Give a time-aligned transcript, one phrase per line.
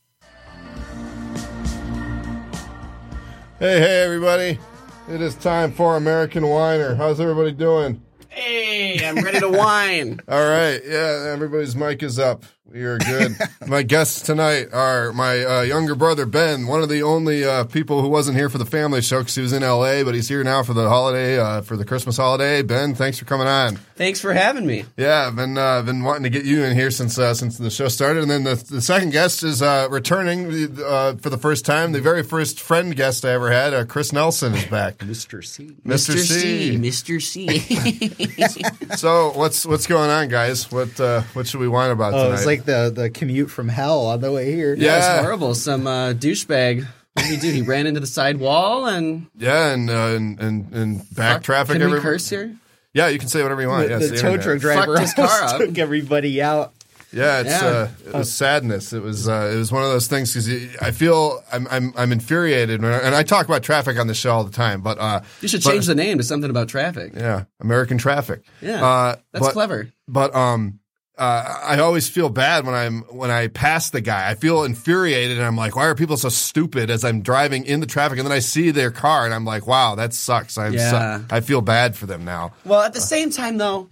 [3.58, 4.60] Hey, hey, everybody.
[5.08, 6.94] It is time for American Whiner.
[6.94, 8.00] How's everybody doing?
[8.28, 10.20] Hey, I'm ready to whine.
[10.28, 10.80] All right.
[10.86, 12.44] Yeah, everybody's mic is up.
[12.74, 13.36] You're good.
[13.66, 18.00] my guests tonight are my uh, younger brother, Ben, one of the only uh, people
[18.00, 20.42] who wasn't here for the family show because he was in LA, but he's here
[20.42, 22.62] now for the holiday, uh, for the Christmas holiday.
[22.62, 23.76] Ben, thanks for coming on.
[23.96, 24.84] Thanks for having me.
[24.96, 27.70] Yeah, I've been, uh, been wanting to get you in here since uh, since the
[27.70, 28.22] show started.
[28.22, 31.92] And then the, the second guest is uh, returning uh, for the first time.
[31.92, 34.98] The very first friend guest I ever had, uh, Chris Nelson, is back.
[34.98, 35.44] Mr.
[35.44, 35.76] C.
[35.86, 36.16] Mr.
[36.18, 36.78] C.
[36.78, 37.20] Mr.
[37.20, 38.62] C.
[38.96, 40.70] So what's what's going on, guys?
[40.72, 42.61] What uh, what should we whine about Oh, tonight?
[42.68, 44.74] It's like the the commute from hell on the way here.
[44.74, 44.98] Yeah.
[44.98, 45.54] That was horrible.
[45.54, 46.86] Some uh, douchebag.
[47.14, 47.50] What did he do?
[47.52, 51.78] He ran into the side wall and yeah, and uh, and and, and back traffic.
[51.78, 52.56] Can we curse here?
[52.94, 53.84] Yeah, you can say whatever you want.
[53.88, 55.60] The, yes, the the tow truck driver Fucked his car almost up.
[55.60, 56.72] took everybody out.
[57.14, 57.66] Yeah, it's Yeah.
[57.68, 58.94] Uh, it was sadness.
[58.94, 62.12] It was uh, it was one of those things because I feel I'm I'm I'm
[62.12, 64.80] infuriated, when I- and I talk about traffic on the show all the time.
[64.80, 67.12] But uh, You should but- change the name to something about traffic.
[67.14, 68.42] yeah, American traffic.
[68.62, 69.88] Yeah, uh, that's but- clever.
[70.08, 70.80] But um,
[71.22, 74.28] uh, I always feel bad when I'm when I pass the guy.
[74.28, 76.90] I feel infuriated, and I'm like, why are people so stupid?
[76.90, 79.66] As I'm driving in the traffic, and then I see their car, and I'm like,
[79.66, 80.58] wow, that sucks.
[80.58, 80.90] I'm Yeah.
[81.20, 82.54] so, I feel bad for them now.
[82.64, 83.88] Well, at the same time, though,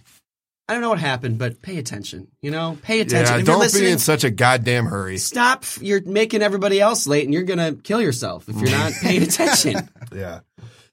[0.67, 2.27] I don't know what happened, but pay attention.
[2.41, 3.39] You know, pay attention.
[3.39, 5.17] Yeah, don't be in such a goddamn hurry.
[5.17, 5.63] stop.
[5.79, 9.89] You're making everybody else late, and you're gonna kill yourself if you're not paying attention.
[10.13, 10.41] Yeah.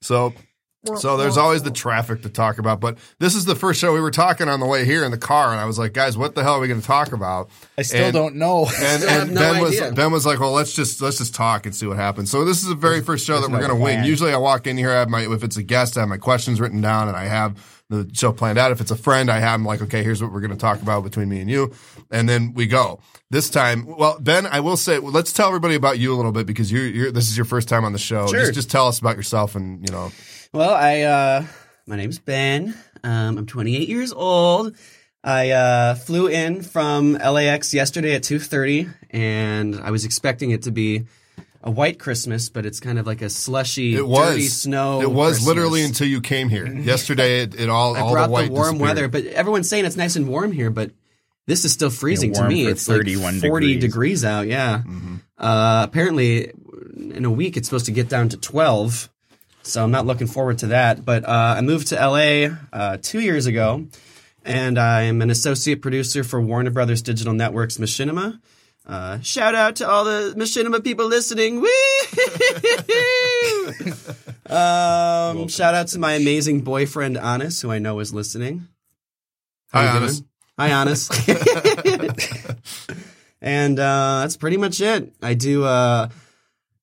[0.02, 0.34] So
[0.96, 4.00] so there's always the traffic to talk about, but this is the first show we
[4.00, 6.34] were talking on the way here in the car, and I was like, guys, what
[6.34, 7.50] the hell are we going to talk about?
[7.76, 8.66] I still And- don't know.
[8.80, 9.80] And, and no Ben was.
[9.94, 12.30] Ben was like, well, let's just let's just talk and see what happens.
[12.30, 14.04] So this is the very first show that we're no going to wing.
[14.04, 16.16] Usually, I walk in here, I have my if it's a guest, I have my
[16.16, 18.70] questions written down, and I have the show planned out.
[18.70, 20.80] If it's a friend, I have them like, okay, here's what we're going to talk
[20.82, 21.72] about between me and you,
[22.10, 23.00] and then we go.
[23.30, 26.32] This time, well, Ben, I will say, well, let's tell everybody about you a little
[26.32, 28.26] bit because you're, you're this is your first time on the show.
[28.28, 28.40] Sure.
[28.40, 30.10] Just, just tell us about yourself and you know.
[30.52, 31.44] Well, I uh
[31.86, 32.74] my name's Ben.
[33.04, 34.76] Um I'm 28 years old.
[35.22, 40.70] I uh flew in from LAX yesterday at 2:30 and I was expecting it to
[40.70, 41.04] be
[41.62, 45.00] a white Christmas, but it's kind of like a slushy, It was dirty snow.
[45.02, 45.46] It was Christmas.
[45.48, 46.66] literally until you came here.
[46.72, 49.96] Yesterday, it, it all I all brought the white warm weather, but everyone's saying it's
[49.96, 50.92] nice and warm here, but
[51.46, 52.66] this is still freezing Yeah, to me.
[52.66, 54.24] It's like 40 degrees, degrees.
[54.24, 54.78] out, yeah.
[54.78, 55.16] Mm-hmm.
[55.36, 56.52] Uh, apparently,
[56.96, 59.08] in a week, it's supposed to get down to 12.
[59.68, 61.04] So I'm not looking forward to that.
[61.04, 63.86] But uh, I moved to LA uh, two years ago,
[64.44, 68.40] and I'm an associate producer for Warner Brothers Digital Networks Machinima.
[68.86, 71.64] Uh, shout out to all the Machinima people listening.
[74.48, 78.66] Um, shout out to my amazing boyfriend, Anis, who I know is listening.
[79.70, 80.22] How Hi, Anis.
[80.58, 81.10] Hi, Anis.
[83.42, 85.12] and uh, that's pretty much it.
[85.20, 86.08] I do uh,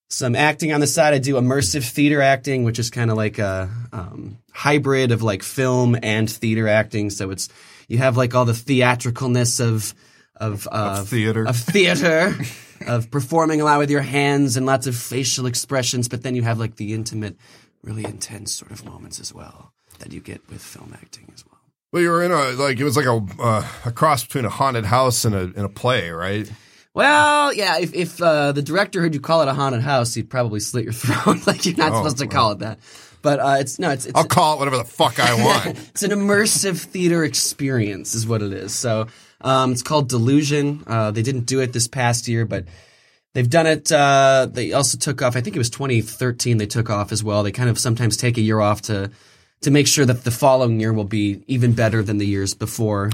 [0.09, 1.13] some acting on the side.
[1.13, 5.43] I do immersive theater acting, which is kind of like a um, hybrid of like
[5.43, 7.09] film and theater acting.
[7.09, 7.49] So it's
[7.87, 9.93] you have like all the theatricalness of
[10.37, 11.47] of, uh, Of theater.
[11.47, 12.35] of theater.
[12.85, 16.41] Of performing a lot with your hands and lots of facial expressions, but then you
[16.43, 17.37] have like the intimate,
[17.81, 21.57] really intense sort of moments as well that you get with film acting as well.
[21.93, 24.49] Well, you were in a like it was like a uh, a cross between a
[24.49, 26.51] haunted house and a and a play, right?
[26.95, 27.77] Well, yeah.
[27.79, 30.85] If if uh, the director heard you call it a haunted house, he'd probably slit
[30.85, 31.45] your throat.
[31.45, 32.79] like you're not Oh, supposed to call it that.
[33.21, 35.77] But uh, it's no, it's it's, I'll call it whatever the fuck I want.
[35.89, 38.73] it's an immersive theater experience, is what it is.
[38.73, 39.07] So
[39.41, 40.83] um, it's called Delusion.
[40.87, 42.65] Uh, they didn't do it this past year, but
[43.33, 43.91] they've done it.
[43.91, 45.35] Uh, they also took off.
[45.35, 46.57] I think it was 2013.
[46.57, 47.43] They took off as well.
[47.43, 49.11] They kind of sometimes take a year off to
[49.61, 53.09] to make sure that the following year will be even better than the years before.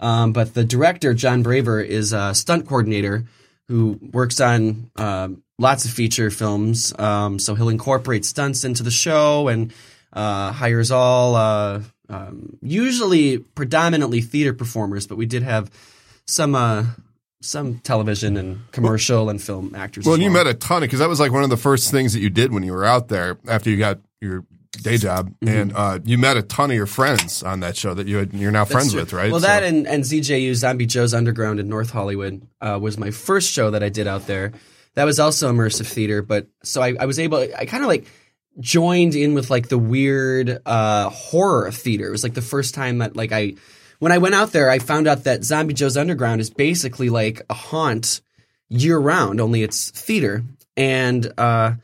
[0.00, 3.24] Um, but the director, Jon Braver, is a stunt coordinator
[3.68, 6.98] who works on um, lots of feature films.
[6.98, 9.72] Um, so he'll incorporate stunts into the show and
[10.12, 15.70] uh, hires all, uh, um, usually predominantly theater performers, but we did have
[16.26, 16.54] some.
[16.54, 16.84] Uh,
[17.40, 20.04] some television and commercial and film actors.
[20.04, 22.12] well, and you met a ton because that was like one of the first things
[22.12, 24.44] that you did when you were out there after you got your
[24.82, 25.48] day job, Mm-hmm.
[25.48, 28.32] and uh, you met a ton of your friends on that show that you had,
[28.32, 29.00] you're now friends true.
[29.00, 29.30] with, right?
[29.30, 33.10] Well, So- that and, and ZJU Zombie Joe's Underground in North Hollywood uh, was my
[33.10, 34.52] first show that I did out there.
[34.94, 37.38] That was also immersive theater, but so I, I was able.
[37.56, 38.06] I kind of like
[38.58, 42.08] joined in with like the weird uh, horror theater.
[42.08, 43.54] It was like the first time that like I
[44.00, 47.42] when I went out there, I found out that Zombie Joe's Underground is basically like
[47.48, 48.20] a haunt
[48.68, 49.40] year round.
[49.40, 50.42] Only it's theater,
[50.76, 51.74] and uh,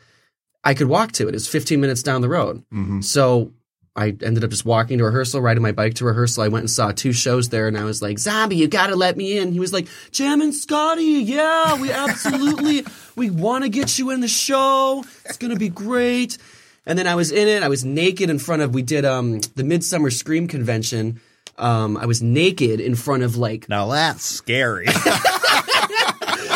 [0.65, 1.35] I could walk to it.
[1.35, 2.65] It's 15 minutes down the road.
[2.73, 3.03] Mm-hmm.
[3.03, 3.53] So
[3.97, 6.43] I ended up just walking to rehearsal, riding my bike to rehearsal.
[6.43, 8.97] I went and saw two shows there, and I was like, "Zombie, you got to
[8.97, 12.85] let me in." He was like, "Jam and Scotty, yeah, we absolutely
[13.17, 15.05] we want to get you in the show.
[15.25, 16.39] It's gonna be great."
[16.87, 17.63] And then I was in it.
[17.63, 18.75] I was naked in front of.
[18.75, 21.21] We did um the Midsummer Scream convention.
[21.57, 24.87] Um, I was naked in front of like Now that's scary.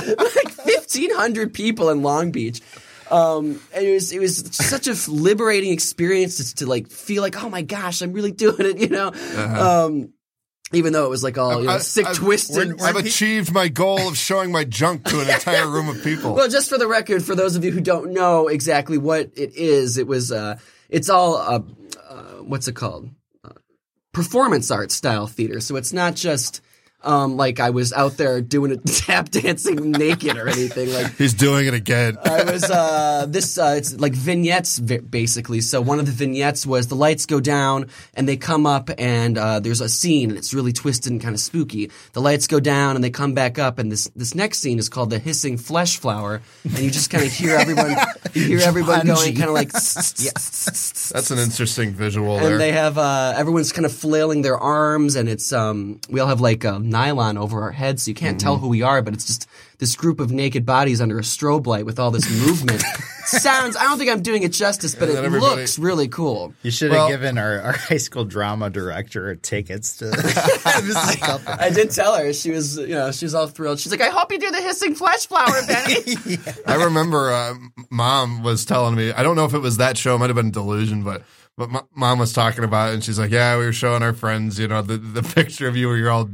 [0.09, 2.61] like fifteen hundred people in Long Beach.
[3.11, 7.43] Um, and it was it was such a liberating experience to, to like feel like
[7.43, 9.13] oh my gosh I'm really doing it you know.
[9.37, 10.13] Um,
[10.73, 12.81] even though it was like all you know, I- sick, I've- twisted.
[12.83, 16.35] I've achieved my goal of showing my junk to an entire room of people.
[16.35, 19.55] Well, just for the record, for those of you who don't know exactly what it
[19.57, 20.59] is, it was uh,
[20.91, 21.61] it's all uh,
[22.07, 23.09] uh, what's it called?
[23.43, 23.53] Uh,
[24.13, 25.61] performance art style theater.
[25.61, 26.61] So it's not just
[27.03, 30.93] um, like I was out there doing a tap dancing naked or anything.
[30.93, 32.19] Like He's doing it again.
[32.25, 35.61] I was uh, this uh, it's like vignettes vi- basically.
[35.61, 39.39] So one of the vignettes was the lights go down and they come up and
[39.39, 41.91] uh, there's a scene and it's really twisted and kind of spooky.
[42.13, 44.89] The lights go down and they come back up and this this next scene is
[44.89, 47.97] called the hissing flesh flower and you just kind of hear everyone
[48.35, 52.53] you hear everyone going kind of like That's an interesting visual there.
[52.53, 56.29] and they have uh, everyone's kind of flailing their arms, and it's um, we all
[56.29, 58.45] have like uh, nylon over our heads, so you can't Mm-hmm.
[58.45, 59.03] tell who we are.
[59.03, 59.47] But it's just
[59.79, 62.83] this group of naked bodies under a strobe light with all this movement.
[63.27, 63.77] Sounds.
[63.77, 66.55] I don't think I'm doing it justice, but it looks really cool.
[66.63, 70.11] You should have Well- given our, our high school drama director tickets to.
[71.61, 73.79] I did tell her she was, you know, she was all thrilled.
[73.81, 77.55] She's like, "I hope you do the hissing flesh flower, Benny." I remember uh,
[77.91, 80.37] mom was telling me, I don't know if it was that show, it might have
[80.37, 81.23] been Delusion, but
[81.57, 84.61] but mom was talking about it and she's like, yeah, we were showing our friends,
[84.61, 86.31] you know, the, the picture of you where you're all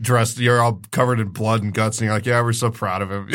[0.00, 1.98] dressed, you're all covered in blood and guts.
[1.98, 3.28] And you're like, yeah, we're so proud of him.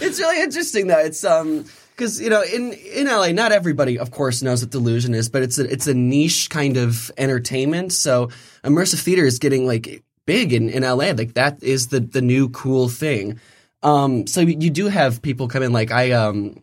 [0.00, 0.98] it's really interesting though.
[0.98, 5.14] It's um because you know in in LA, not everybody, of course, knows what delusion
[5.14, 7.92] is, but it's a it's a niche kind of entertainment.
[7.92, 8.30] So
[8.64, 11.12] immersive theater is getting like big in in LA.
[11.12, 13.38] Like that is the the new cool thing.
[13.82, 16.62] Um, so you do have people come in like I um,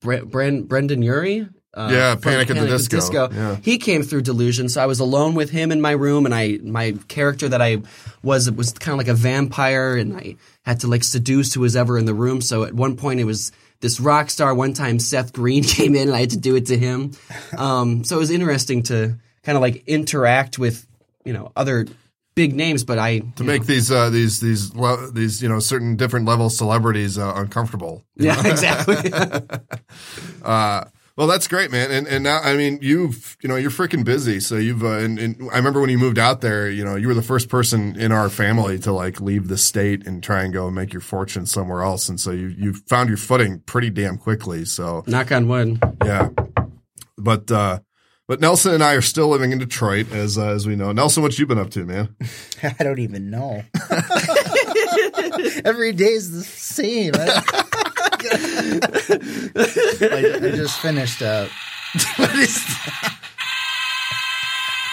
[0.00, 1.48] Bre- Bren, Brendan Urie.
[1.72, 3.30] Uh, Yeah, from Panic at the Disco.
[3.32, 3.56] Yeah.
[3.62, 6.58] He came through delusion, so I was alone with him in my room, and I
[6.62, 7.78] my character that I
[8.22, 11.60] was it was kind of like a vampire, and I had to like seduce who
[11.60, 12.40] was ever in the room.
[12.40, 14.54] So at one point, it was this rock star.
[14.54, 17.12] One time, Seth Green came in, and I had to do it to him.
[17.56, 20.86] Um, so it was interesting to kind of like interact with
[21.24, 21.86] you know other
[22.34, 25.94] big names, but I to make these uh, these these le- these you know certain
[25.96, 28.02] different level celebrities uh, uncomfortable.
[28.16, 28.96] yeah exactly.
[30.42, 30.84] Uh,
[31.20, 31.90] well, that's great, man.
[31.90, 34.40] And and now, I mean, you've you know you're freaking busy.
[34.40, 37.08] So you've uh, and, and I remember when you moved out there, you know, you
[37.08, 40.50] were the first person in our family to like leave the state and try and
[40.50, 42.08] go and make your fortune somewhere else.
[42.08, 44.64] And so you you found your footing pretty damn quickly.
[44.64, 45.78] So Knock on wood.
[46.02, 46.30] yeah,
[47.18, 47.80] but uh,
[48.26, 50.90] but Nelson and I are still living in Detroit, as uh, as we know.
[50.92, 52.16] Nelson, what you been up to, man?
[52.62, 53.62] I don't even know.
[55.66, 57.12] Every day is the same.
[57.14, 57.64] I,
[58.22, 61.46] I, I just finished uh
[62.16, 62.64] what is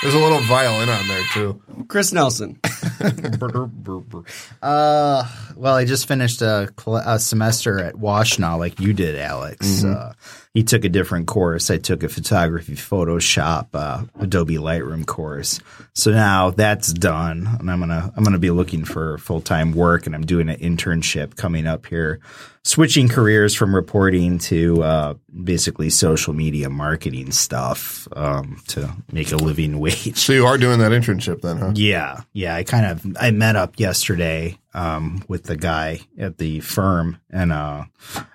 [0.02, 1.62] There's a little violin on there too.
[1.88, 2.60] Chris Nelson.
[4.62, 9.84] Uh, well, I just finished a, cl- a semester at Washtenaw, like you did, Alex.
[9.84, 10.14] Uh,
[10.54, 11.70] he took a different course.
[11.70, 15.60] I took a photography, Photoshop, uh, Adobe Lightroom course.
[15.94, 20.06] So now that's done, and I'm gonna I'm gonna be looking for full time work,
[20.08, 22.20] and I'm doing an internship coming up here,
[22.64, 29.38] switching careers from reporting to uh, basically social media marketing stuff um, to make a
[29.38, 30.18] living wage.
[30.18, 31.72] So you are doing that internship then, huh?
[31.76, 32.56] Yeah, yeah.
[32.56, 32.87] I kind of
[33.20, 37.86] I met up yesterday um, with the guy at the firm, and uh,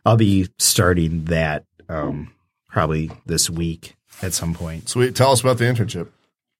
[0.04, 2.32] I'll be starting that um,
[2.68, 4.88] probably this week at some point.
[4.88, 5.14] Sweet.
[5.14, 6.08] Tell us about the internship.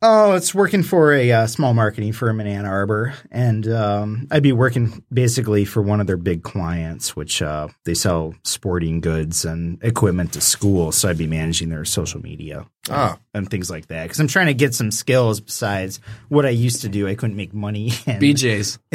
[0.04, 4.42] Oh, it's working for a uh, small marketing firm in Ann Arbor, and um, I'd
[4.42, 9.44] be working basically for one of their big clients, which uh, they sell sporting goods
[9.44, 10.96] and equipment to schools.
[10.96, 13.16] So I'd be managing their social media Ah.
[13.32, 16.82] and things like that because I'm trying to get some skills besides what I used
[16.82, 17.06] to do.
[17.06, 17.92] I couldn't make money.
[18.08, 18.80] And BJ's.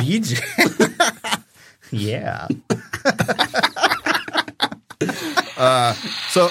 [0.00, 0.40] BJ.
[1.90, 2.48] yeah.
[6.30, 6.48] So.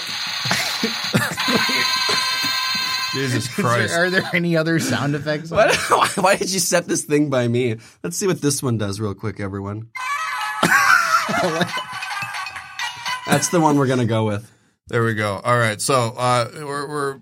[3.15, 3.93] Jesus Is there- Christ.
[3.95, 5.51] are there any other sound effects?
[5.51, 5.75] on What?
[5.89, 7.77] Why- Why did you set this thing by me?
[8.03, 9.89] Let's see what this one does real quick, everyone.
[13.27, 14.51] That's the one we're gonna go with.
[14.87, 15.41] There we go.
[15.43, 15.81] All right.
[15.81, 17.21] So uh, we're, we're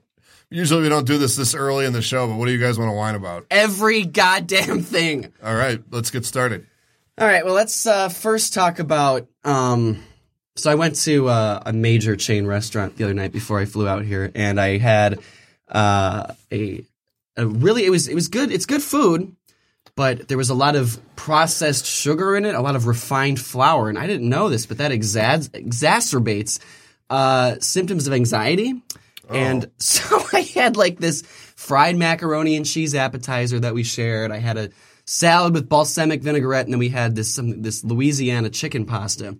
[0.50, 2.78] Usually we don't do this this early in the show, but what do you guys
[2.78, 3.48] want to whine about?
[3.50, 5.34] Every goddamn thing.
[5.44, 6.68] All right, let's get started.
[7.18, 7.44] All right.
[7.44, 9.28] Well, let's uh, first talk about.
[9.44, 10.04] Um,
[10.56, 13.88] so I went to uh, a major chain restaurant the other night before I flew
[13.88, 15.20] out here, and I had
[15.70, 16.86] uh, a,
[17.38, 18.52] a really it was it was good.
[18.52, 19.36] It's good food,
[19.96, 23.90] but there was a lot of processed sugar in it, a lot of refined flour,
[23.90, 26.60] and I didn't know this, but that exas- exacerbates
[27.10, 28.82] uh, symptoms of anxiety.
[29.30, 31.22] And so I had like this
[31.56, 34.32] fried macaroni and cheese appetizer that we shared.
[34.32, 34.70] I had a
[35.06, 39.38] salad with balsamic vinaigrette, and then we had this some, this Louisiana chicken pasta.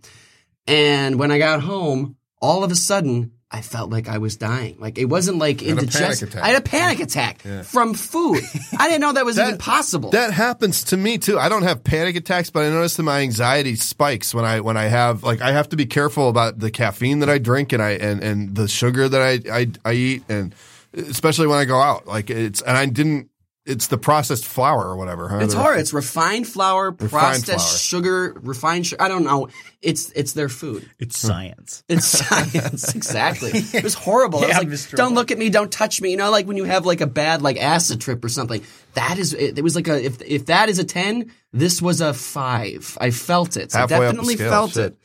[0.68, 4.78] And when I got home, all of a sudden, I felt like I was dying.
[4.80, 6.32] Like it wasn't like indigestion.
[6.40, 8.42] I had a panic attack from food.
[8.80, 10.10] I didn't know that was even possible.
[10.10, 11.38] That happens to me too.
[11.38, 14.76] I don't have panic attacks, but I notice that my anxiety spikes when I when
[14.76, 17.84] I have like I have to be careful about the caffeine that I drink and
[17.84, 20.56] I and and the sugar that I I, I eat and
[20.94, 22.08] especially when I go out.
[22.08, 23.30] Like it's and I didn't.
[23.66, 25.30] It's the processed flour or whatever.
[25.30, 25.38] Huh?
[25.38, 25.80] It's hard.
[25.80, 27.60] It's refined flour, processed flour.
[27.60, 29.02] sugar, refined sugar.
[29.02, 29.48] I don't know.
[29.82, 30.90] It's it's their food.
[31.00, 31.28] It's hmm.
[31.28, 31.84] science.
[31.90, 32.94] It's science.
[32.94, 33.52] exactly.
[33.74, 34.44] It was horrible.
[34.44, 34.92] I Yeah, was Mr.
[34.92, 36.12] like, don't look at me, don't touch me.
[36.12, 38.62] You know, like when you have like a bad like acid trip or something.
[38.96, 42.02] That is it, it was like a if if that is a 10, this was
[42.02, 42.98] a 5.
[43.00, 43.74] I felt it.
[43.74, 44.92] I Halfway up the definitely scale, felt shit.
[44.92, 44.98] it.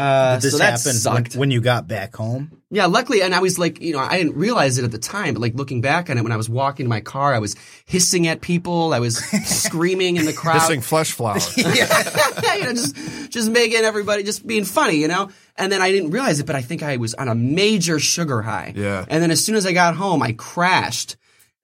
[0.00, 1.36] Uh, This so that happened when, sucked.
[1.36, 2.50] when you got back home.
[2.70, 5.34] Yeah, luckily, and I was like, you know, I didn't realize it at the time,
[5.34, 7.56] but like looking back on it, when I was walking to my car, I was
[7.84, 11.38] hissing at people, I was screaming in the crowd, hissing flesh flour.
[11.56, 12.96] yeah, you know, just
[13.30, 15.30] just making everybody just being funny, you know.
[15.56, 18.40] And then I didn't realize it, but I think I was on a major sugar
[18.40, 18.72] high.
[18.76, 19.04] Yeah.
[19.08, 21.16] And then as soon as I got home, I crashed,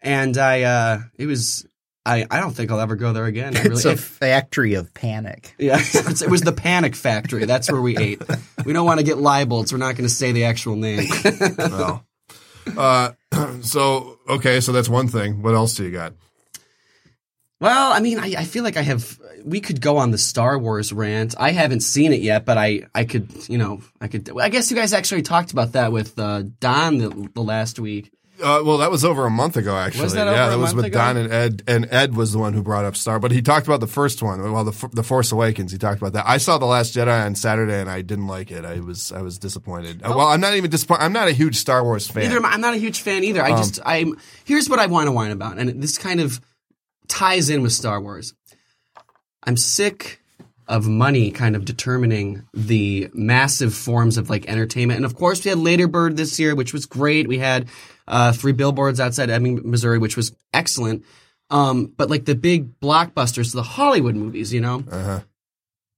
[0.03, 1.67] and I uh it was
[2.07, 3.53] I I don't think I'll ever go there again.
[3.55, 5.55] Really, It's a factory of panic.
[5.59, 7.45] yeah, it's, it was the Panic Factory.
[7.45, 8.23] That's where we ate.
[8.65, 11.09] We don't want to get libeled, so we're not going to say the actual name.
[11.59, 12.05] well,
[12.77, 13.13] uh,
[13.61, 15.43] so okay, so that's one thing.
[15.43, 16.15] What else do you got?
[17.59, 19.19] Well, I mean, I, I feel like I have.
[19.45, 21.35] We could go on the Star Wars rant.
[21.39, 24.29] I haven't seen it yet, but I, I could, you know, I could.
[24.39, 28.11] I guess you guys actually talked about that with uh, Don the, the last week.
[28.43, 30.09] Uh, well, that was over a month ago, actually.
[30.09, 30.99] that yeah, that was with ago?
[30.99, 33.19] Don and Ed, and Ed was the one who brought up Star.
[33.19, 35.73] But he talked about the first one, well, the the Force Awakens.
[35.73, 36.25] He talked about that.
[36.29, 38.65] I saw the Last Jedi on Saturday, and I didn't like it.
[38.65, 40.03] I was I was disappointed.
[40.03, 41.03] Uh, Well, I'm not even disappointed.
[41.05, 42.25] I'm not a huge Star Wars fan.
[42.25, 43.43] Either am I- I'm not a huge fan either.
[43.43, 44.19] I Um, just I'm.
[44.45, 46.41] Here's what I want to whine about, and this kind of
[47.09, 48.35] ties in with Star Wars.
[49.45, 50.21] I'm sick
[50.69, 54.97] of money kind of determining the massive forms of like entertainment.
[54.97, 57.29] And of course, we had Lady Bird this year, which was great.
[57.29, 57.69] We had
[58.09, 61.05] uh, three billboards outside Ebbing, Missouri, which was excellent.
[61.51, 65.21] Um, but like the big blockbusters, the Hollywood movies, you know, Uh-huh.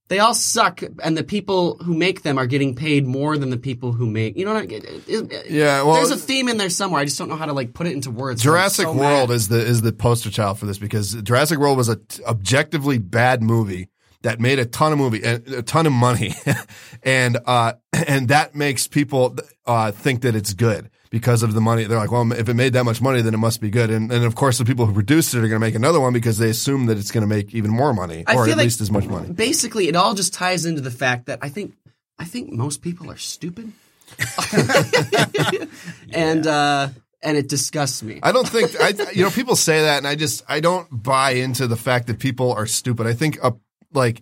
[0.08, 3.56] they all suck, and the people who make them are getting paid more than the
[3.58, 4.36] people who make.
[4.36, 7.00] You know, what I- Yeah, well- there's a theme in there somewhere.
[7.00, 8.42] I just don't know how to like put it into words.
[8.42, 9.34] Jurassic so World mad.
[9.34, 12.98] is the is the poster child for this because Jurassic World was a t- objectively
[12.98, 13.88] bad movie
[14.22, 16.34] that made a ton of movie a ton of money,
[17.02, 17.72] and uh
[18.06, 19.36] and that makes people
[19.66, 21.84] uh think that it's good because of the money.
[21.84, 23.90] They're like, well, if it made that much money, then it must be good.
[23.90, 26.12] And and of course, the people who produced it are going to make another one
[26.12, 28.64] because they assume that it's going to make even more money I or at like
[28.64, 29.32] least as much money.
[29.32, 31.74] Basically, it all just ties into the fact that I think
[32.18, 33.72] I think most people are stupid,
[36.12, 36.88] and uh,
[37.22, 38.20] and it disgusts me.
[38.22, 41.32] I don't think I you know people say that and I just I don't buy
[41.32, 43.06] into the fact that people are stupid.
[43.06, 43.52] I think uh,
[43.92, 44.20] like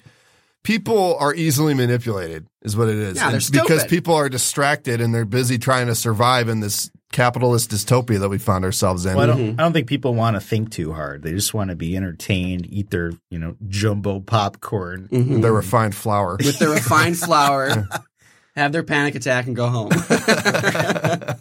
[0.67, 3.17] people are easily manipulated is what it is.
[3.17, 6.91] Yeah, they're And because people are distracted and they're busy trying to survive in this
[7.13, 9.15] capitalist dystopia that we found ourselves in.
[9.15, 9.47] Well, I Mm-hmm.
[9.47, 9.61] don't.
[9.61, 11.23] I don't think people want to think too hard.
[11.23, 15.09] They just want to be entertained, eat their you know jumbo popcorn.
[15.13, 15.41] Mm-hmm.
[15.41, 16.37] Their refined flour.
[16.37, 17.89] With their refined flour,
[18.57, 19.91] have their panic attack and go home.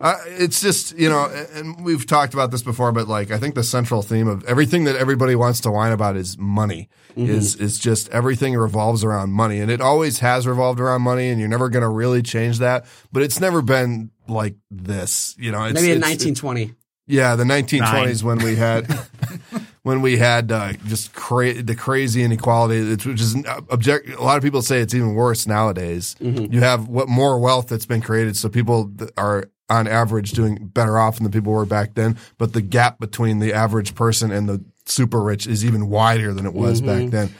[0.00, 3.54] Uh, it's just you know, and we've talked about this before, but like I think
[3.54, 6.90] the central theme of everything that everybody wants to whine about is money.
[7.16, 7.30] Mm-hmm.
[7.30, 11.38] Is is just everything revolves around money, and it always has revolved around money, and
[11.38, 12.86] you're never going to really change that.
[13.12, 15.62] But it's never been like this, you know.
[15.64, 16.74] It's, Maybe in it's- 1920.
[17.06, 18.86] yeah, the 1920s when we had
[19.84, 24.08] when we had uh, just cra- the crazy inequality, which is uh, object.
[24.08, 26.16] A lot of people say it's even worse nowadays.
[26.20, 30.98] You have what more wealth that's been created, so people are on average doing better
[30.98, 32.16] off than the people were back then.
[32.38, 36.46] But the gap between the average person and the super rich is even wider than
[36.46, 37.34] it was back then.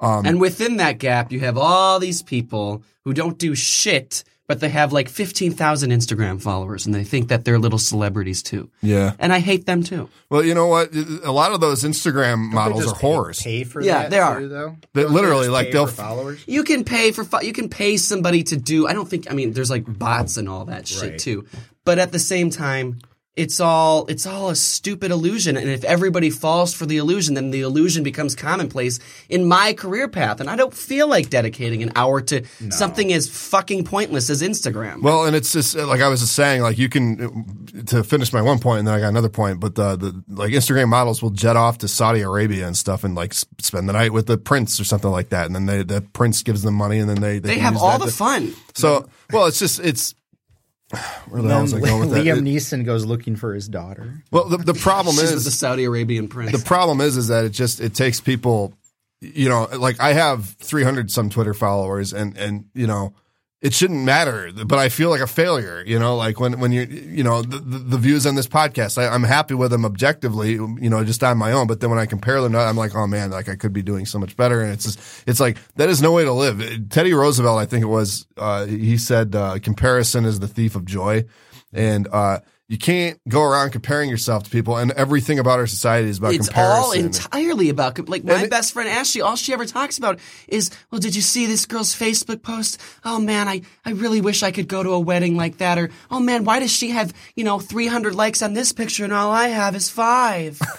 [0.00, 4.58] Um, and within that gap, you have all these people who don't do shit, but
[4.58, 8.68] they have like 15,000 Instagram followers and they think that they're little celebrities too.
[8.82, 9.12] Yeah.
[9.20, 10.08] And I hate them too.
[10.28, 10.92] Well, you know what?
[11.24, 13.44] A lot of those Instagram models are Just pay- whores.
[13.44, 14.40] Pay for Yeah, that they are.
[14.40, 14.76] too, though.
[14.92, 16.42] They literally, just like, pay they'll followers.
[16.48, 18.88] You can pay for fo- you can pay somebody to do.
[18.88, 19.30] I don't think.
[19.30, 21.18] I mean, there's like bots and all that shit Right.
[21.20, 21.46] too.
[21.84, 22.98] But at the same time,
[23.36, 25.56] it's all it's all a stupid illusion.
[25.56, 30.08] And if everybody falls for the illusion then the illusion becomes commonplace in my career
[30.08, 30.40] path.
[30.40, 35.02] And i don't feel like dedicating an hour to something as fucking pointless as instagram.
[35.02, 37.56] Well, and it's just like I was just saying, like you can
[37.86, 39.60] to finish my one point, and then I got another point.
[39.60, 43.14] But the the like Instagram models will jet off to Saudi Arabia and stuff, and
[43.14, 46.00] like spend the night with the prince or something like that, and then they, the
[46.00, 48.54] prince gives them money, and then they they can have all the to- fun.
[48.74, 50.14] So, well, it's just it's
[51.28, 52.24] where the hell was I going with that?
[52.24, 54.22] Liam Neeson goes looking for his daughter.
[54.30, 57.28] well, the the problem She's is with the saudi arabian prince the problem is is
[57.28, 58.74] that it just it takes people
[59.20, 63.12] you know like i have 300 some twitter followers and and you know
[63.62, 66.82] it shouldn't matter but i feel like a failure you know like when when you
[66.82, 70.88] you know the, the, views on this podcast I, i'm happy with them objectively you
[70.90, 73.30] know just on my own but then when i compare them i'm like oh man
[73.30, 76.00] like i could be doing so much better and it's just it's like that is
[76.00, 76.88] no way to live.
[76.88, 80.84] Teddy roosevelt i think it was uh he said uh comparison is the thief of
[80.84, 81.24] joy
[81.72, 82.40] and uh
[82.70, 86.32] you can't go around comparing yourself to people, and everything about our society is about
[86.34, 86.46] comparison.
[86.46, 87.34] it's comparison.
[87.34, 89.22] all entirely about like my it- best friend Ashley.
[89.22, 92.80] All she ever talks about is, well, did you see this girl's Facebook post?
[93.04, 95.78] Oh man, I I really wish I could go to a wedding like that.
[95.78, 99.12] Or oh man, why does she have you know 300 likes on this picture and
[99.12, 100.60] all I have is five?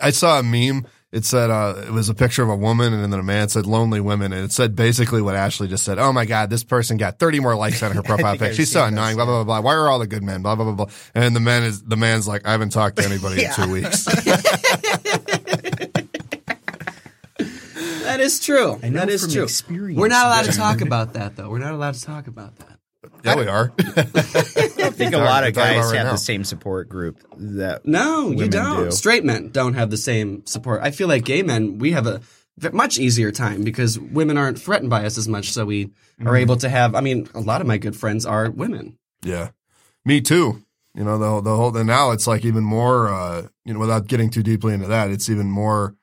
[0.00, 0.86] I saw a meme.
[1.12, 3.66] It said uh, it was a picture of a woman, and then a man said
[3.66, 5.98] "lonely women," and it said basically what Ashley just said.
[5.98, 8.48] Oh my God, this person got thirty more likes on her profile think pic.
[8.52, 9.16] I've She's so annoying.
[9.16, 9.60] Blah blah blah blah.
[9.60, 10.40] Why are all the good men?
[10.40, 10.94] Blah blah blah blah.
[11.14, 14.04] And the man is the man's like, I haven't talked to anybody in two weeks.
[18.04, 18.80] that is true.
[18.82, 19.42] I know that is from true.
[19.42, 21.50] experience We're not allowed to talk about that though.
[21.50, 22.78] We're not allowed to talk about that.
[23.24, 23.72] Yeah, we are.
[23.78, 26.12] I think a lot of We're talking about guys right have now.
[26.12, 28.84] the same support group that No, you don't.
[28.84, 28.90] do.
[28.90, 30.80] Straight men don't have the same support.
[30.82, 32.20] I feel like gay men, we have a
[32.72, 35.52] much easier time because women aren't threatened by us as much.
[35.52, 36.28] So we Mm-hmm.
[36.28, 38.96] are able to have, I mean, a lot of my good friends are women.
[39.24, 39.48] Yeah,
[40.04, 40.62] me too.
[40.94, 41.76] You know the whole- the whole.
[41.76, 43.08] And now it's like even more.
[43.08, 45.96] Uh, you know, without getting too deeply into that, it's even more.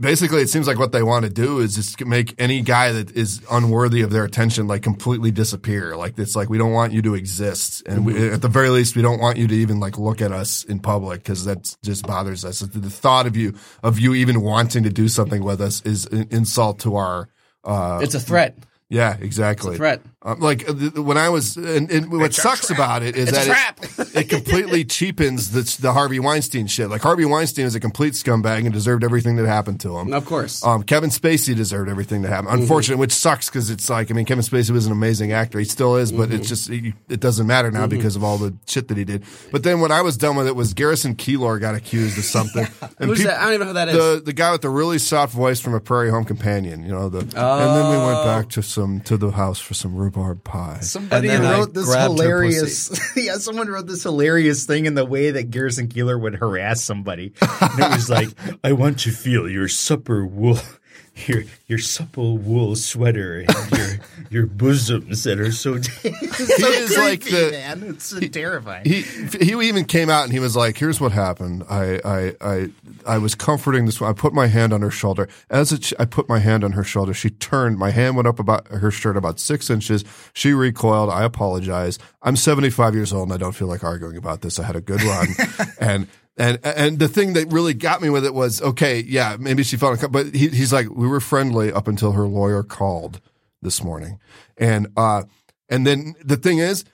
[0.00, 3.16] Basically, it seems like what they want to do is just make any guy that
[3.16, 5.96] is unworthy of their attention like completely disappear.
[5.96, 8.94] Like it's like we don't want you to exist, and we, at the very least,
[8.94, 12.06] we don't want you to even like look at us in public because that just
[12.06, 12.60] bothers us.
[12.60, 16.06] The the thought of you of you even wanting to do something with us is
[16.06, 17.28] an insult to our.
[17.64, 18.56] Uh, It's a threat.
[18.88, 19.76] yeah, exactly.
[19.76, 20.00] threat.
[20.20, 23.76] Um, like uh, when I was, and, and what sucks about it is It's that
[24.14, 26.90] it, it completely cheapens the, the Harvey Weinstein shit.
[26.90, 30.12] Like Harvey Weinstein is a complete scumbag and deserved everything that happened to him.
[30.12, 30.64] Of course.
[30.66, 32.60] Um, Kevin Spacey deserved everything that happened.
[32.60, 35.60] Unfortunately, which sucks because it's like, I mean, Kevin Spacey was an amazing actor.
[35.60, 38.56] He still is, but it's just, it, it doesn't matter now because of all the
[38.66, 39.22] shit that he did.
[39.52, 42.66] But then when I was done with it was Garrison Keillor got accused of something.
[43.00, 43.38] And Who's peop- that?
[43.38, 43.94] I don't even know who that is.
[43.94, 47.08] The, the guy with the really soft voice from a Prairie Home Companion, you know,
[47.08, 48.06] the, and then we Oh.
[48.12, 50.78] went back to some, to the house for some rhubarb pie.
[50.80, 53.00] Somebody And then I wrote this hilarious.
[53.16, 57.32] yeah, someone wrote this hilarious thing in the way that Garrison Keillor would harass somebody.
[57.40, 58.28] And it was like,
[58.64, 60.58] "I want to feel your supper wool,
[61.26, 63.88] your your supple wool sweater, and your
[64.30, 67.82] your bosoms that are so." he is like the- man.
[67.82, 68.84] It's so terrifying.
[68.84, 69.02] he
[69.40, 71.64] he even came out and he was like, "Here's what happened.
[71.68, 72.68] I I I
[73.06, 74.00] I was comforting this.
[74.00, 74.10] one.
[74.10, 75.28] I put my hand on her shoulder.
[75.50, 77.78] As it, I put my hand on her shoulder, she turned.
[77.78, 80.04] My hand went up about her shirt about six inches.
[80.32, 81.10] She recoiled.
[81.10, 81.98] I apologize.
[82.22, 84.58] I'm 75 years old and I don't feel like arguing about this.
[84.58, 85.28] I had a good run,
[85.80, 86.06] and."
[86.40, 89.76] And and the thing that really got me with it was okay, yeah, maybe she
[89.76, 93.20] felt but he, he's like, we were friendly up until her lawyer called
[93.62, 94.18] this morning,
[94.56, 95.22] and uh,
[95.68, 96.84] and then the thing is,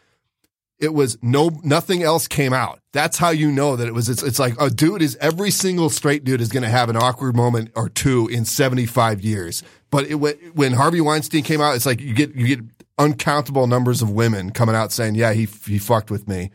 [0.78, 2.80] it was no nothing else came out.
[2.92, 4.08] That's how you know that it was.
[4.08, 6.96] It's, it's like a dude is every single straight dude is going to have an
[6.96, 9.62] awkward moment or two in seventy five years.
[9.90, 12.60] But it, when- when Harvey Weinstein came out, it's like you get you get
[12.98, 16.50] uncountable numbers of women coming out saying, "Yeah, he he fucked with me."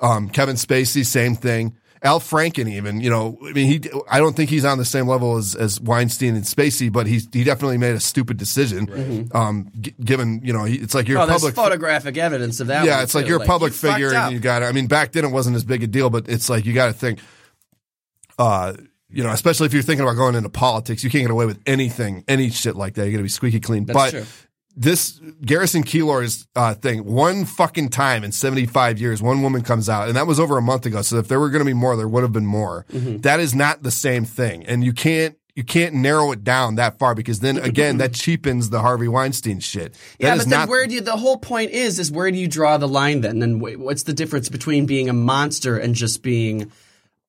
[0.00, 1.76] Um, Kevin Spacey, same thing.
[2.04, 3.90] Al Franken, even you know, I mean, he.
[4.10, 7.26] I don't think he's on the same level as, as Weinstein and Spacey, but he's
[7.32, 9.30] he definitely made a stupid decision.
[9.32, 12.84] Um, g- given you know, he, it's like you're oh, public photographic evidence of that.
[12.84, 13.30] yeah, it's like too.
[13.30, 15.56] you're a public you figure and you got to I mean, back then it wasn't
[15.56, 17.20] as big a deal, but it's like you got to think,
[18.38, 18.74] uh,
[19.08, 21.60] you know, especially if you're thinking about going into politics, you can't get away with
[21.64, 23.02] anything, any shit like that.
[23.02, 23.86] You're going to be squeaky clean.
[23.86, 24.26] That's but true.
[24.76, 30.08] This Garrison Keillor's uh, thing, one fucking time in 75 years, one woman comes out,
[30.08, 31.02] and that was over a month ago.
[31.02, 32.84] So if there were going to be more, there would have been more.
[32.92, 33.18] Mm-hmm.
[33.18, 35.36] That is not the same thing, and you can't.
[35.56, 39.60] You can't narrow it down that far because then again that cheapens the Harvey Weinstein
[39.60, 39.92] shit.
[39.92, 42.28] That Yeah, is but then not- where do you, the whole point is is where
[42.28, 43.40] do you draw the line then?
[43.40, 46.72] And what's the difference between being a monster and just being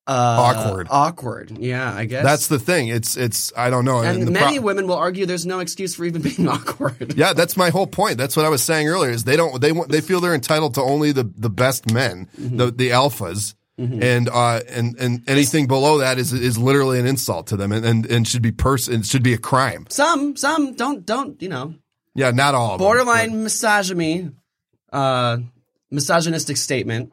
[0.07, 0.11] uh,
[0.55, 0.87] Awkward.
[0.91, 1.57] Awkward.
[1.57, 2.89] Yeah, I guess That's the thing.
[2.89, 4.01] It's it's I don't know.
[4.01, 7.15] And the many pro- women will argue there's no excuse for even being awkward.
[7.17, 8.17] Yeah, that's my whole point.
[8.17, 9.09] That's what I was saying earlier.
[9.11, 12.29] Is they don't they want they feel they're entitled to only the the best men,
[12.39, 12.57] Mm-hmm.
[12.57, 17.47] the the alphas, and uh and and anything below that is is literally an insult
[17.47, 19.85] to them, and and, and should be pers- and should be a crime.
[19.89, 21.73] Some, some don't, don't, you know,
[22.13, 24.29] Yeah, not all of them, borderline misogyny,
[24.93, 25.37] uh,
[25.91, 27.11] misogynistic statement.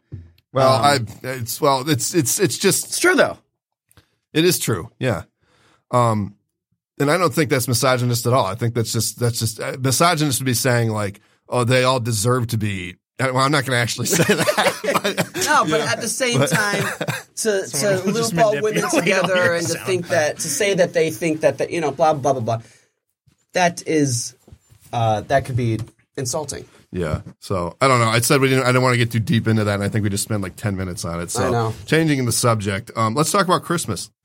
[0.53, 3.39] But- well, I it's well it's it's it's just It's true though.
[4.33, 4.91] It is true.
[4.99, 5.23] Yeah.
[5.91, 6.37] Um,
[6.99, 8.47] and I don't think that's misogynist at all.
[8.47, 12.01] I think that's just that's just uh, misogynist would be saying like, oh, they all
[12.01, 12.97] deserve to be.
[13.21, 14.81] Well, I'm not going to actually say that.
[15.03, 16.83] but- No, but at the same time,
[17.37, 20.93] to to will just loop all women together and to think that to say that
[20.95, 22.63] they think that that you know blah blah blah blah,
[23.53, 24.35] that is
[24.93, 25.79] uh, that could be
[26.17, 26.65] insulting.
[26.93, 27.23] Yeah.
[27.41, 28.09] So I don't know.
[28.09, 28.65] I said we didn't.
[28.65, 29.75] I don't want to get too deep into that.
[29.75, 31.31] And I think we just spent like ten minutes on it.
[31.31, 31.75] So I know.
[31.87, 32.91] changing the subject.
[32.95, 34.11] Um, let's talk about Christmas.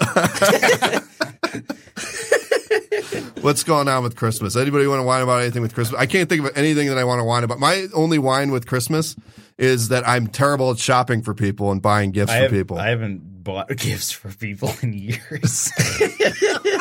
[3.42, 4.58] What's going on with Christmas?
[4.58, 5.98] Anybody want to whine about anything with Christmas?
[6.00, 7.60] I can't think of anything that I want to whine about.
[7.60, 9.16] My only whine with Christmas
[9.58, 12.78] is that I'm terrible at shopping for people and buying gifts I, for have, people.
[12.78, 15.72] I haven't bought gifts for people in years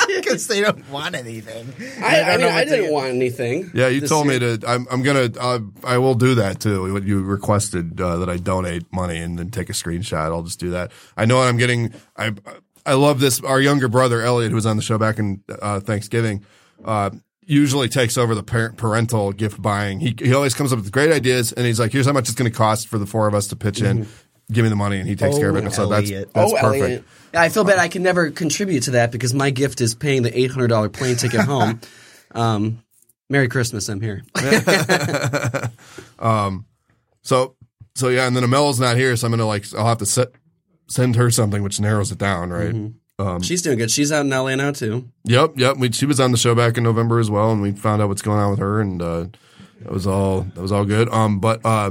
[0.09, 1.73] because they don't want anything.
[2.03, 2.93] I, I, don't mean, know I didn't get.
[2.93, 3.71] want anything.
[3.73, 4.41] Yeah, you told year.
[4.41, 4.69] me to.
[4.69, 5.31] I'm, I'm gonna.
[5.39, 6.93] Uh, I will do that too.
[6.93, 10.25] What you requested uh, that I donate money and then take a screenshot.
[10.25, 10.91] I'll just do that.
[11.17, 11.95] I know I'm getting.
[12.17, 12.35] I
[12.85, 13.41] I love this.
[13.43, 16.45] Our younger brother Elliot, who was on the show back in uh, Thanksgiving,
[16.85, 17.11] uh,
[17.47, 20.01] usually takes over the parent, parental gift buying.
[20.01, 22.35] He he always comes up with great ideas, and he's like, "Here's how much it's
[22.35, 24.09] going to cost for the four of us to pitch in.
[24.53, 25.65] Give me the money," and he takes Oh, care of it.
[25.65, 26.31] And so that's Elliot.
[26.33, 26.83] that's oh, perfect.
[26.83, 27.05] Elliot.
[27.35, 27.79] I feel bad.
[27.79, 30.89] I can never contribute to that because my gift is paying the eight hundred dollar
[30.89, 31.81] plane ticket home.
[32.33, 32.83] Um,
[33.29, 33.89] Merry Christmas!
[33.89, 34.23] I'm here.
[37.23, 37.57] So
[37.97, 40.29] so yeah, and then Amel's not here, so I'm gonna like I'll have to set,
[40.87, 42.73] send her something, which narrows it down, right?
[42.73, 43.41] Mm-hmm.
[43.41, 43.91] She's doing good.
[43.91, 45.09] She's out in LA now too.
[45.25, 45.77] Yep, yep.
[45.79, 48.09] We, she was on the show back in November as well, and we found out
[48.09, 49.27] what's going on with her, and uh,
[49.81, 51.09] that was all that was all good.
[51.09, 51.91] Um, but uh,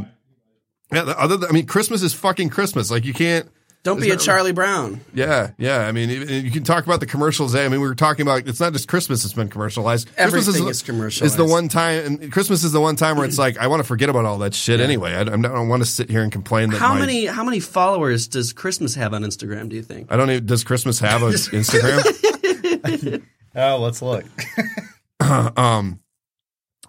[0.94, 2.92] yeah, the other than, I mean, Christmas is fucking Christmas.
[2.92, 3.50] Like you can't.
[3.84, 5.02] Don't be a Charlie Brown.
[5.14, 5.86] Yeah, yeah.
[5.88, 7.54] I mean, you can talk about the commercials.
[7.54, 10.08] I mean, we were talking about it's not just Christmas that's been commercialized.
[10.16, 11.34] Christmas Everything the- is commercialized.
[11.34, 13.82] Is the one time, and Christmas is the one time where it's like I want
[13.82, 15.14] to forget about all that shit anyway.
[15.14, 17.28] I, I'm not- I don't want to sit here and complain that How my- many
[17.28, 19.70] how many followers does Christmas have on Instagram?
[19.70, 20.12] Do you think?
[20.12, 20.48] I don't even.
[20.48, 23.24] Does Christmas have a Instagram?
[23.58, 24.26] Oh, let's look.
[25.58, 26.00] um,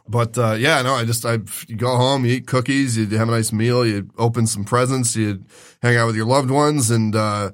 [0.09, 1.35] but uh, yeah, no, I just I
[1.69, 5.17] you go home, you eat cookies, you have a nice meal, you open some presents,
[5.17, 5.43] you
[5.83, 7.51] hang out with your loved ones, and uh,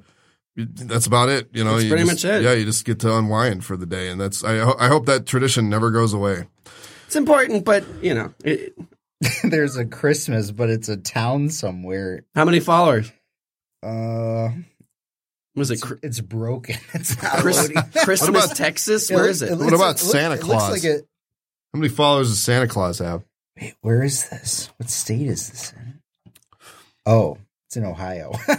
[0.55, 1.49] that's about it.
[1.53, 2.43] You know, That's you pretty just- much it.
[2.43, 5.05] Yeah, you just get to unwind for the day, and that's I ho- I hope
[5.07, 6.45] that tradition never goes away.
[7.07, 8.73] It's important, but you know, it,
[9.43, 12.25] There's a Christmas, but it's a town somewhere.
[12.35, 13.11] how many followers?
[13.81, 14.49] Uh,
[15.55, 16.75] Was it Cr- it's broken.
[16.93, 17.71] It's not Chris-
[18.03, 19.09] Christmas, about- Texas?
[19.11, 19.51] Where is it?
[19.51, 20.69] looks- What about it Santa it Claus?
[20.71, 21.03] Looks like a,
[21.73, 23.23] How many followers does Santa Claus have?
[23.59, 24.69] wait, where is this?
[24.77, 25.99] What state is this in?
[27.05, 28.33] Oh, it's in Ohio.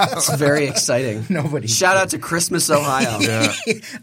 [0.00, 1.26] It's very exciting.
[1.28, 1.68] Nobody.
[1.68, 3.18] Shout out to Christmas, Ohio.
[3.20, 3.52] Yeah,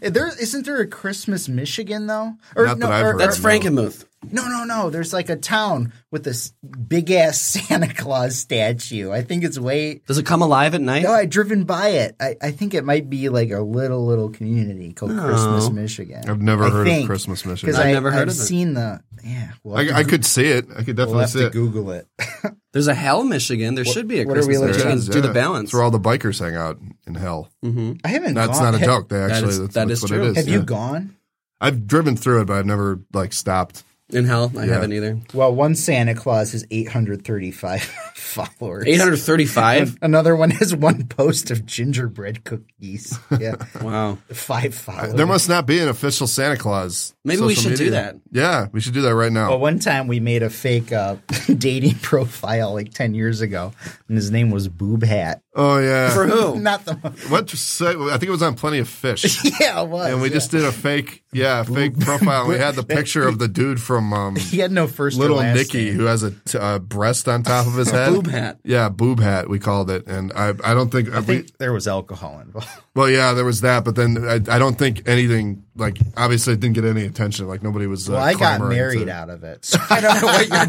[0.00, 2.34] there isn't there a Christmas Michigan though?
[2.54, 3.44] Or Not that I've heard That's of.
[3.44, 4.04] Frankenmuth.
[4.32, 4.90] No, no, no.
[4.90, 6.52] There's like a town with this
[6.88, 9.10] big ass Santa Claus statue.
[9.12, 10.02] I think it's way.
[10.06, 11.02] Does it come alive at night?
[11.04, 12.16] No, I driven by it.
[12.20, 16.28] I, I think it might be like a little little community called Christmas Michigan.
[16.28, 17.68] I've never I heard think, of Christmas Michigan.
[17.72, 18.46] because I've I never heard I've of it.
[18.46, 19.52] seen the yeah.
[19.64, 20.66] We'll have I, I could see it.
[20.70, 21.52] I could we'll definitely have see to it.
[21.52, 22.06] Google it.
[22.72, 23.74] There's a Hell, Michigan.
[23.74, 25.22] There should be a what are we Christmas looking Michigan.
[25.22, 25.68] Do the balance.
[25.68, 27.48] That's where all the bikers hang out in hell.
[27.64, 27.92] Mm-hmm.
[28.04, 28.34] I haven't.
[28.34, 28.72] That's gone.
[28.72, 29.08] not a joke.
[29.08, 30.24] They actually is- that's, that that's is what true.
[30.24, 30.36] it is.
[30.36, 31.16] Have you gone?
[31.60, 33.82] I've driven through it, but I've never like stopped.
[34.10, 34.52] In Hell?
[34.56, 34.74] I Yeah.
[34.74, 35.18] haven't either.
[35.34, 37.82] Well, one Santa Claus has 835
[38.14, 38.84] followers.
[38.86, 39.98] 835?
[40.00, 43.18] Another one has one post of gingerbread cookies.
[43.40, 44.16] Yeah, wow.
[44.32, 45.14] five followers.
[45.14, 47.14] There must not be an official Santa Claus.
[47.24, 48.16] Maybe we social should do that.
[48.30, 49.50] Yeah, we should do that right now.
[49.50, 51.16] Well, one time we made a fake uh,
[51.58, 53.72] dating profile like 10 years ago,
[54.08, 55.42] and his name was Boob Hat.
[55.56, 56.10] Oh yeah.
[56.14, 56.60] For who?
[56.60, 56.94] Not the
[57.28, 57.50] what?
[57.50, 59.42] Say, I think it was on Plenty of Fish.
[59.60, 60.12] Yeah, it was.
[60.12, 60.34] And we yeah.
[60.34, 62.42] just did a fake, yeah, fake profile.
[62.42, 65.38] And we had the picture of the dude from um, He had no first Little
[65.38, 65.94] last Nicky name.
[65.94, 68.12] who has a t- uh, breast on top of his head.
[68.12, 68.58] Boob hat.
[68.64, 69.48] Yeah, boob hat.
[69.48, 72.68] We called it, and I I don't think, I we, think there was alcohol involved.
[72.94, 76.60] well, yeah, there was that, but then I, I don't think anything like obviously it
[76.60, 77.48] didn't get any attention.
[77.48, 78.08] Like nobody was.
[78.08, 80.66] Uh, Well, I got married to- out of it, so I don't know what you're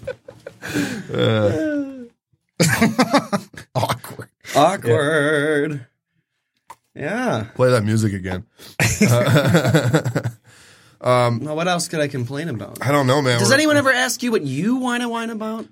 [0.00, 0.16] doing.
[1.12, 2.04] Uh,
[3.74, 4.28] Awkward.
[4.56, 5.86] Awkward.
[6.94, 7.46] Yeah.
[7.54, 8.44] Play that music again.
[9.08, 10.20] Uh,
[11.00, 12.78] um, well, what else could I complain about?
[12.82, 13.38] I don't know, man.
[13.38, 15.66] Does We're- anyone ever ask you what you want to whine about?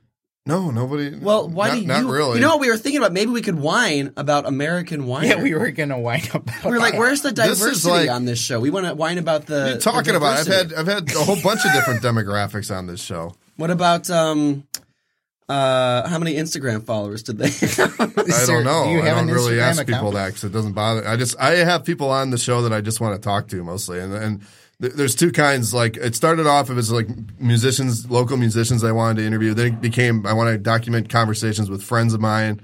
[0.47, 1.15] No, nobody.
[1.15, 1.87] Well, why not, do you?
[1.89, 2.35] Not really.
[2.37, 3.13] You know what we were thinking about?
[3.13, 5.27] Maybe we could whine about American wine.
[5.27, 6.49] Yeah, we were gonna wind up.
[6.65, 8.59] We were like, "Where's the This is diversity like- on this show?
[8.59, 10.39] We want to whine about the." What are you talking the about?
[10.39, 10.75] I've diversity.
[10.75, 13.35] had I've had a whole bunch of different demographics on this show.
[13.57, 14.67] What about um,
[15.49, 17.49] uh, how many Instagram followers did they?
[17.49, 18.01] have?
[18.01, 18.85] I don't know.
[18.85, 19.99] Do you I have don't an really Instagram ask account?
[19.99, 21.07] people that because it doesn't bother.
[21.07, 23.65] I just I have people on the show that I just want to talk to
[23.65, 24.43] mostly, and and
[24.81, 25.73] th- there's two kinds.
[25.73, 27.09] Like it started off it was like
[27.41, 29.55] musicians, local musicians I wanted to interview.
[29.55, 32.61] Then it became I want to document conversations with friends of mine,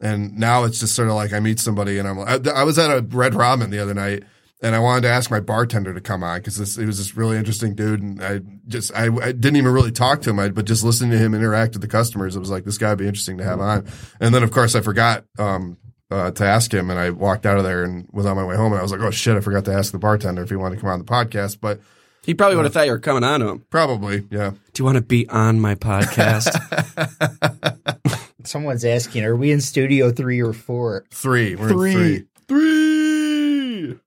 [0.00, 2.64] and now it's just sort of like I meet somebody and I'm like I, I
[2.64, 4.24] was at a Red Robin the other night.
[4.64, 7.36] And I wanted to ask my bartender to come on because it was this really
[7.36, 10.64] interesting dude, and I just I, I didn't even really talk to him, I, but
[10.64, 13.06] just listening to him interact with the customers, it was like this guy would be
[13.06, 13.86] interesting to have on.
[14.20, 15.76] And then of course I forgot um,
[16.10, 18.56] uh, to ask him, and I walked out of there and was on my way
[18.56, 20.56] home, and I was like, oh shit, I forgot to ask the bartender if he
[20.56, 21.78] wanted to come on the podcast, but
[22.24, 23.66] he probably would have thought you were coming on to him.
[23.68, 24.52] probably yeah.
[24.72, 26.48] Do you want to be on my podcast?
[28.44, 31.04] Someone's asking, are we in studio three or four?
[31.10, 31.92] Three, we're Three.
[31.92, 32.26] in three,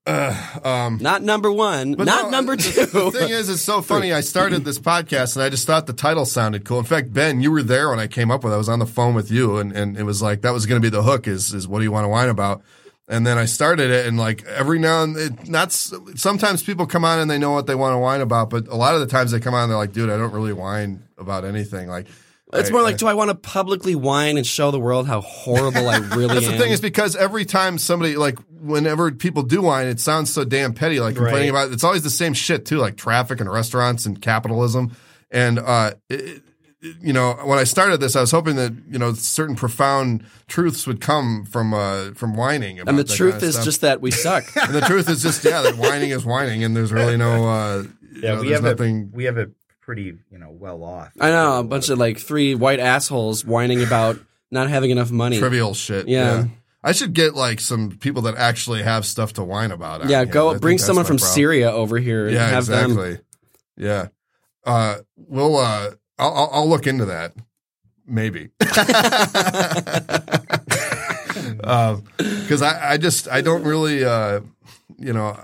[0.06, 2.86] Uh, um, not number one, not no, number two.
[2.86, 4.12] The thing is, it's so funny.
[4.12, 6.78] I started this podcast and I just thought the title sounded cool.
[6.78, 8.56] In fact, Ben, you were there when I came up with it.
[8.56, 10.80] I was on the phone with you and, and it was like, that was going
[10.80, 12.62] to be the hook is, is what do you want to whine about?
[13.08, 17.04] And then I started it and like every now and it, not, sometimes people come
[17.04, 19.06] on and they know what they want to whine about, but a lot of the
[19.06, 21.88] times they come on and they're like, dude, I don't really whine about anything.
[21.88, 22.06] Like,
[22.54, 25.20] It's I- more like, do I want to publicly whine and show the world how
[25.20, 26.52] horrible I really That's am?
[26.52, 30.44] the thing is because every time somebody like whenever people do whine, it sounds so
[30.44, 30.98] damn petty.
[31.00, 31.64] Like complaining Right.
[31.64, 34.96] about it's always the same shit too, like traffic and restaurants and capitalism.
[35.30, 36.42] And uh, it, it-
[37.02, 40.86] you know, when I started this, I was hoping that you know certain profound truths
[40.86, 42.78] would come from uh, from whining.
[42.78, 43.64] About and the truth kind of is stuff.
[43.64, 44.44] just that we suck.
[44.62, 47.82] and the truth is just yeah, that whining is whining, and there's really no uh,
[48.12, 49.08] you Yeah, know, we there's have nothing.
[49.10, 49.16] it.
[49.16, 49.50] We have it
[49.88, 51.10] pretty, you know, well off.
[51.18, 54.18] I know a bunch of like three white assholes whining about
[54.50, 55.38] not having enough money.
[55.38, 56.06] Trivial shit.
[56.06, 56.44] Yeah.
[56.84, 60.02] I should get like some people that actually have stuff to whine about.
[60.02, 60.28] on Yeah, here.
[60.28, 61.34] I go think bring someone from problem.
[61.34, 62.90] Syria over here and Yeah, have them.
[62.90, 63.20] exactly.
[63.78, 64.08] Yeah.
[64.66, 67.32] Uh, we'll, uh, I'll, I'll, I'll look into that.
[68.06, 68.50] Maybe.
[71.64, 72.04] um,
[72.46, 74.40] cause I, I just, I don't really, uh,
[74.98, 75.40] you know,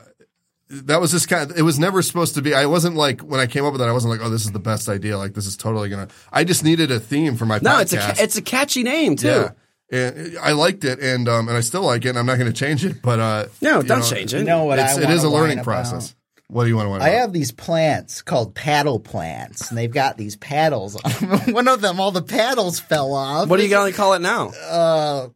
[0.87, 3.41] that was just kind of, it was never supposed to be, I wasn't like, when
[3.41, 5.17] I came up with that, I wasn't like, oh, this is the best idea.
[5.19, 7.81] Like, this is totally gonna, I just needed a theme for my No, podcast.
[7.83, 9.29] it's a it's a catchy name too.
[9.29, 9.51] yeah.
[9.93, 12.51] And I liked it, and um, and I still like it, and I'm not going
[12.51, 13.01] to change it.
[13.03, 14.39] But uh, No, you don't know, change it.
[14.39, 14.79] You know what?
[14.79, 16.15] It's, I it is a learning whine process.
[16.49, 17.21] What do you want to whine I about?
[17.21, 21.39] have these plants called paddle plants, and they've got these paddles on them.
[21.55, 23.49] One of them, all the paddles fell off.
[23.49, 24.49] What are you gonna call it now?
[24.49, 25.29] Uh,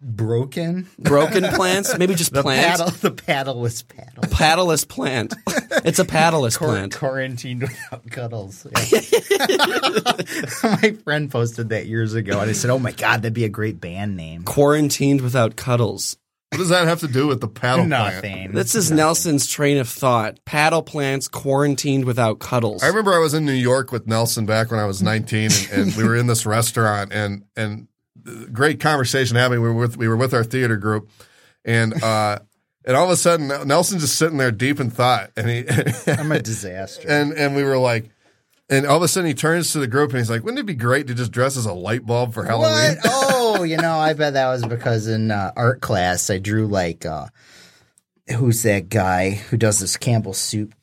[0.00, 0.88] broken.
[0.98, 1.96] Broken plants?
[1.96, 2.80] Maybe just The plants.
[2.80, 2.90] paddle.
[2.98, 4.22] The paddleless paddle.
[4.24, 5.34] Paddleless plant.
[5.84, 6.94] It's a paddleless Quar- plant.
[6.94, 8.66] Quarantined without cuddles.
[8.90, 9.00] Yeah.
[10.62, 13.48] my friend posted that years ago, and I said, "Oh my god, that'd be a
[13.48, 16.16] great band name." Quarantined without cuddles.
[16.50, 18.14] What does that have to do with the paddle plant?
[18.14, 18.52] Nothing.
[18.52, 20.38] This is Nelson's train of thought.
[20.46, 22.82] Paddle plants quarantined without cuddles.
[22.82, 25.68] I remember I was in New York with Nelson back when I was 19, and,
[25.72, 27.88] and we were in this restaurant, and and
[28.52, 29.62] great conversation happening.
[29.62, 31.10] We were with we were with our theater group,
[31.64, 32.38] and uh,
[32.84, 35.64] and all of a sudden Nelson's just sitting there deep in thought, and he
[36.06, 37.08] I'm a disaster.
[37.08, 38.10] and and we were like.
[38.70, 40.66] And all of a sudden, he turns to the group and he's like, "Wouldn't it
[40.66, 42.98] be great to just dress as a light bulb for Halloween?" What?
[43.50, 47.06] Oh, you know, I bet that was because in uh, art class I drew like
[47.06, 47.28] uh
[48.36, 50.74] who's that guy who does this Campbell soup?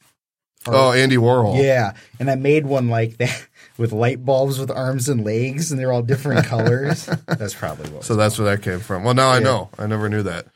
[0.65, 1.61] Oh, Andy Warhol.
[1.61, 5.79] Yeah, and I made one like that with light bulbs with arms and legs, and
[5.79, 7.05] they're all different colors.
[7.27, 8.03] That's probably what.
[8.03, 9.03] So that's where that came from.
[9.03, 9.69] Well, now I know.
[9.77, 10.47] I never knew that.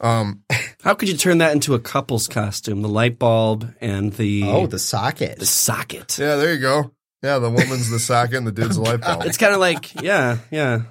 [0.00, 2.80] How could you turn that into a couple's costume?
[2.82, 5.38] The light bulb and the oh, the socket.
[5.38, 6.18] the socket.
[6.18, 6.92] Yeah, there you go.
[7.22, 9.24] Yeah, the woman's the socket and the dude's the light bulb.
[9.26, 10.82] It's kind of like yeah, yeah.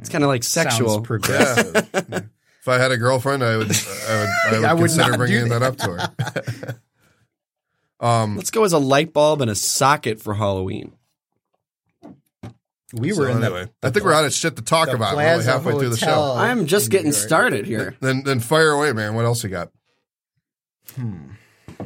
[0.00, 0.94] It's kind of like sexual.
[0.94, 1.88] Sounds progressive.
[2.60, 5.18] If I had a girlfriend, I would I would, I would, I would consider not
[5.18, 5.62] bringing do that.
[5.62, 6.80] up to her.
[8.06, 10.92] um, Let's go as a light bulb and a socket for Halloween.
[12.92, 15.16] We so were in anyway, the, I think we're out of shit to talk about.
[15.16, 16.34] We're only Plaza halfway through the show.
[16.36, 17.96] I'm just getting started here.
[18.00, 19.14] Then then fire away, man.
[19.14, 19.70] What else you got?
[20.96, 21.28] Hmm.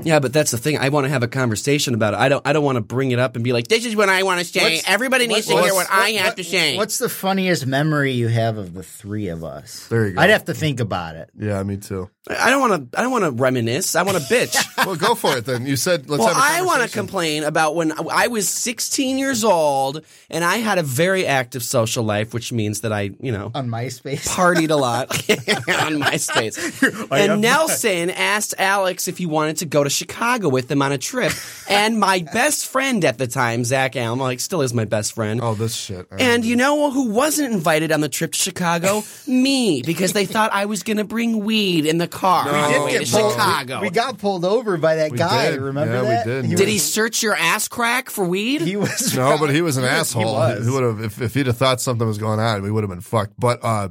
[0.03, 0.79] Yeah, but that's the thing.
[0.79, 2.21] I want to have a conversation about it.
[2.21, 2.47] I don't.
[2.47, 4.41] I don't want to bring it up and be like, "This is what I want
[4.41, 6.77] to say." What's- Everybody needs to hear what what's- I what- have what- to say.
[6.77, 9.87] What's the funniest memory you have of the three of us?
[9.89, 10.21] There you go.
[10.21, 11.31] I'd have to think about it.
[11.39, 12.11] Yeah, me too.
[12.29, 12.99] I don't want to.
[12.99, 13.95] I don't want to reminisce.
[13.95, 14.57] I want to bitch.
[14.85, 15.65] Well, go for it then.
[15.67, 19.17] You said let's well, have a I want to complain about when I was 16
[19.19, 23.33] years old and I had a very active social life, which means that I, you
[23.33, 24.27] know, On MySpace.
[24.29, 27.09] partied a lot on MySpace.
[27.11, 30.92] I and Nelson asked Alex if he wanted to go to Chicago with them on
[30.92, 31.33] a trip.
[31.68, 35.40] and my best friend at the time, Zach Allen, like still is my best friend.
[35.42, 36.07] Oh, this shit.
[36.18, 39.03] And you know who wasn't invited on the trip to Chicago?
[39.27, 42.90] Me, because they thought I was going to bring weed in the car We did
[42.90, 43.81] get to Chicago.
[43.81, 45.51] We got pulled over by that We guy.
[45.53, 45.61] did.
[45.61, 46.25] Remember Yeah, we that?
[46.27, 46.44] did.
[46.44, 48.61] He Did was- he search your ass crack for weed?
[48.62, 50.33] He was No, but he was an He asshole.
[50.35, 50.64] was.
[50.66, 52.90] He would have if, if he'd have thought something was going on, we would have
[52.90, 53.35] been fucked.
[53.38, 53.88] But uh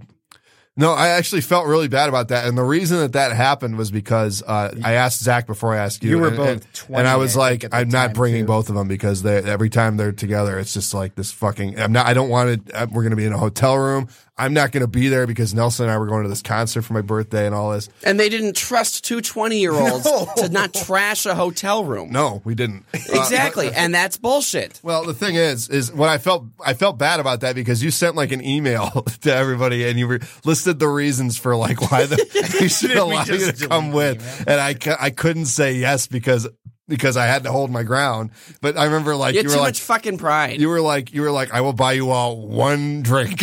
[0.75, 3.91] no, I actually felt really bad about that, and the reason that that happened was
[3.91, 6.09] because uh, I asked Zach before I asked you.
[6.09, 7.89] You were and, both and, 20, and I was I like, think, at the I'm
[7.89, 8.47] not bringing too.
[8.47, 11.79] both of them because they every time they're together, it's just like this fucking.
[11.79, 12.07] I'm not.
[12.07, 12.89] I don't want to.
[12.91, 14.07] We're going to be in a hotel room.
[14.36, 16.82] I'm not going to be there because Nelson and I were going to this concert
[16.82, 17.88] for my birthday and all this.
[18.04, 22.10] and they didn't trust two 20 year olds to not trash a hotel room.
[22.12, 22.86] No, we didn't.
[22.93, 23.69] Uh, Exactly.
[23.72, 24.80] and that's bullshit.
[24.82, 27.91] Well, the thing is, is what I felt, I felt bad about that because you
[27.91, 28.89] sent like an email
[29.22, 33.24] to everybody and you were, listed the reasons for like why the, we should allow
[33.26, 34.46] you to come with.
[34.48, 36.48] And I, I couldn't say yes because,
[36.88, 38.32] because I had to hold my ground.
[38.62, 40.60] But I remember like You you, were too like, much fucking pride.
[40.60, 43.41] you were like, you were like, I will buy you all one drink.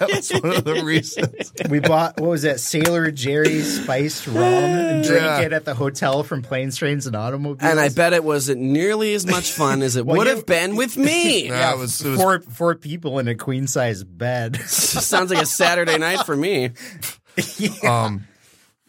[0.00, 1.52] That was one of the reasons.
[1.68, 5.40] we bought what was that Sailor Jerry's spiced rum and drank Yeah.
[5.42, 7.70] it at the hotel from planes, trains, and automobiles.
[7.70, 10.74] and I bet it wasn't nearly as much fun as it Well, would have been
[10.76, 11.48] with me.
[11.50, 14.56] Yeah, it was, it was four four people in a queen size bed.
[14.66, 16.70] Sounds like a Saturday night for me.
[17.86, 18.26] Um,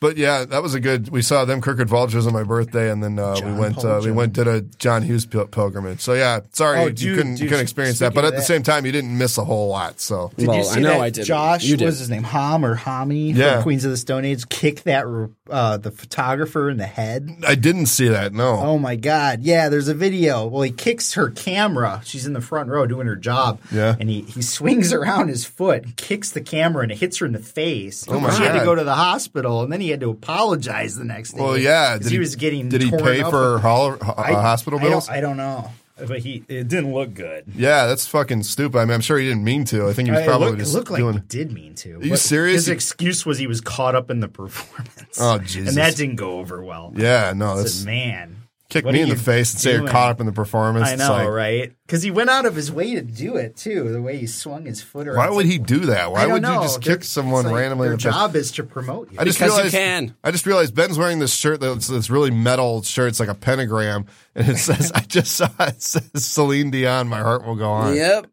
[0.01, 1.07] but yeah, that was a good.
[1.09, 3.75] We saw them Crooked Vultures on my birthday, and then uh, we went.
[3.77, 6.01] Paul Uh, we went to a John Hughes pil- pilgrimage.
[6.01, 8.33] So yeah, sorry Oh, you dude, couldn't you couldn't experience that, but speaking at of
[8.33, 10.01] the that- same time, you didn't miss a whole lot.
[10.01, 11.27] So Did Well, you I see know that I didn't.
[11.27, 11.85] Josh, You what did.
[11.85, 12.23] was his name?
[12.23, 13.53] Hom or Hami Yeah.
[13.53, 15.05] from Queens of the Stone Age kick that
[15.49, 17.29] uh, the photographer in the head.
[17.47, 18.33] I didn't see that.
[18.33, 18.57] No.
[18.57, 19.41] Oh my god.
[19.43, 20.47] Yeah, there's a video.
[20.47, 22.01] Well, he kicks her camera.
[22.03, 23.59] She's in the front row doing her job.
[23.71, 23.95] Yeah.
[23.99, 27.33] And he, he swings around his foot, kicks the camera, and it hits her in
[27.33, 28.05] the face.
[28.07, 28.59] Oh my she had God.
[28.59, 31.41] to go to the hospital, and then he had to apologize the next day.
[31.41, 34.81] Well, yeah, Did he, was getting Did he pay for ho- uh, I- hospital I
[34.83, 35.09] don't- bills?
[35.09, 35.71] I don't, know.
[36.07, 37.43] But he it didn't look good.
[37.55, 38.79] yeah, that's fucking stupid.
[38.79, 39.87] I mean, I'm sure he didn't mean to.
[39.87, 41.13] I think he was It probably looked, it just looked like doing.
[41.13, 41.99] he did mean to.
[42.01, 42.65] you but serious?
[42.65, 45.19] His excuse was he was caught up in the performance.
[45.19, 45.67] Oh, Jesus.
[45.67, 46.91] And that didn't go over well.
[46.95, 48.37] yeah, no, that's said, man.
[48.71, 50.87] Kick what me in the face and say you're caught up in the performance.
[50.87, 51.73] I It's know, like, right?
[51.85, 53.91] Because he went out of his way to do it too.
[53.91, 55.17] The way he swung his foot around.
[55.17, 56.11] Why would he do that?
[56.11, 56.55] Why I don't would know.
[56.55, 58.13] you just They're- kick someone like randomly in Their the face?
[58.13, 59.17] job is to promote you.
[59.19, 60.15] I just Because you realized, can.
[60.23, 63.09] I just realized Ben's wearing this shirt that's this really metal shirt.
[63.09, 64.05] It's like a pentagram,
[64.35, 67.07] and it says, "I just saw it says Celine Dion.
[67.09, 68.27] My heart will go on." Yep.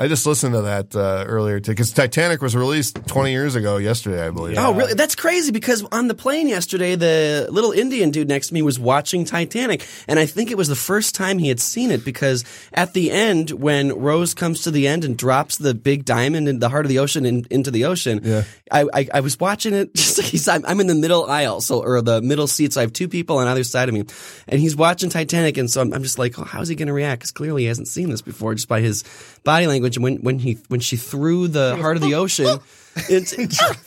[0.00, 3.76] I just listened to that uh, earlier too, because Titanic was released 20 years ago
[3.76, 4.56] yesterday, I believe.
[4.56, 4.94] Oh, really?
[4.94, 8.78] That's crazy because on the plane yesterday, the little Indian dude next to me was
[8.78, 9.86] watching Titanic.
[10.08, 13.10] And I think it was the first time he had seen it because at the
[13.10, 16.86] end, when Rose comes to the end and drops the big diamond in the heart
[16.86, 18.44] of the ocean in, into the ocean, Yeah.
[18.72, 21.82] I, I, I was watching it just he's, I'm, I'm in the middle aisle, so,
[21.82, 22.72] or the middle seat.
[22.72, 24.04] So I have two people on either side of me.
[24.48, 25.58] And he's watching Titanic.
[25.58, 27.20] And so I'm, I'm just like, oh, how's he going to react?
[27.20, 29.04] Because clearly he hasn't seen this before just by his
[29.44, 29.89] body language.
[29.96, 32.58] And when, when he, when she threw the heart of the ocean,
[32.96, 33.34] it's,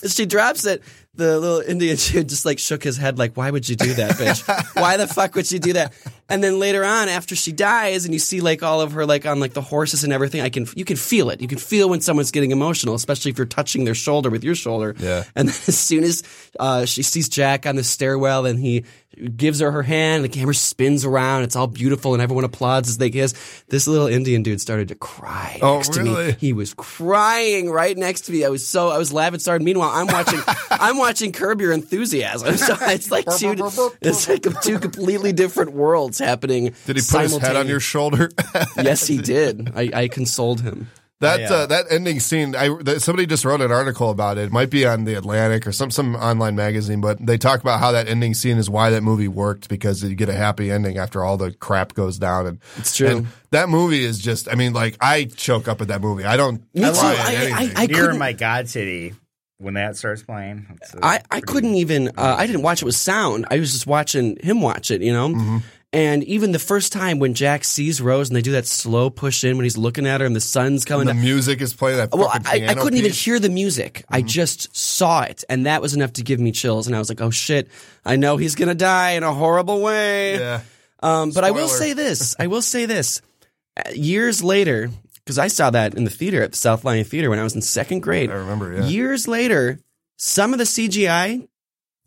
[0.14, 0.84] she drops it.
[1.16, 4.14] The little Indian dude just like shook his head, like, "Why would you do that,
[4.14, 4.76] bitch?
[4.76, 5.94] Why the fuck would you do that?"
[6.28, 9.28] And then later on, after she dies, and you see like all of her like
[9.28, 11.40] on like the horses and everything, I can you can feel it.
[11.40, 14.56] You can feel when someone's getting emotional, especially if you're touching their shoulder with your
[14.56, 14.96] shoulder.
[14.98, 15.24] Yeah.
[15.36, 16.24] And then as soon as
[16.60, 18.86] uh, she sees Jack on the stairwell, and he
[19.36, 21.44] gives her her hand, the camera spins around.
[21.44, 23.34] It's all beautiful, and everyone applauds as they kiss.
[23.70, 26.32] This little Indian dude started to cry Oh, next to me.
[26.40, 28.46] He was crying right next to me.
[28.46, 29.62] I was so I was laughing hard.
[29.62, 30.40] Meanwhile, I'm watching
[30.72, 32.58] I'm watching Curb Your Enthusiasm.
[32.64, 33.56] So it's like two
[34.02, 36.74] it's like two completely different worlds happening.
[36.86, 38.32] Did he put his head on your shoulder?
[38.78, 39.72] Yes, he did.
[39.76, 40.90] I, I consoled him.
[41.20, 44.38] That I, uh, uh, that ending scene, I that, somebody just wrote an article about
[44.38, 44.46] it.
[44.46, 47.80] It might be on the Atlantic or some some online magazine, but they talk about
[47.80, 50.98] how that ending scene is why that movie worked because you get a happy ending
[50.98, 52.46] after all the crap goes down.
[52.48, 53.08] And It's true.
[53.08, 56.26] And that movie is just, I mean, like I choke up at that movie.
[56.26, 56.62] I don't.
[56.74, 56.92] Me too.
[56.92, 59.14] cry at I- I- I Nearer My God to Thee
[59.60, 60.78] when that starts playing.
[61.02, 63.46] I, I pretty- couldn't even uh, I didn't watch it with sound.
[63.50, 65.30] I was just watching him watch it, you know?
[65.30, 65.58] Mm-hmm.
[65.94, 69.44] And even the first time when Jack sees Rose and they do that slow push
[69.44, 71.14] in when he's looking at her and the sun's coming up.
[71.14, 71.24] the down.
[71.24, 72.12] music is playing that.
[72.12, 74.04] Well, I, I couldn't even hear the music.
[74.10, 76.88] I just saw it, and that was enough to give me chills.
[76.88, 77.70] And I was like, "Oh shit!
[78.04, 80.62] I know he's gonna die in a horrible way." Yeah.
[81.04, 82.36] Um, but I will say this.
[82.40, 83.22] I will say this.
[83.78, 84.90] Uh, Years later,
[85.24, 87.54] because I saw that in the theater at the South Lyon Theater when I was
[87.54, 88.32] in second grade.
[88.32, 88.86] I remember, yeah.
[88.86, 89.80] Years later,
[90.18, 91.48] some of the CGI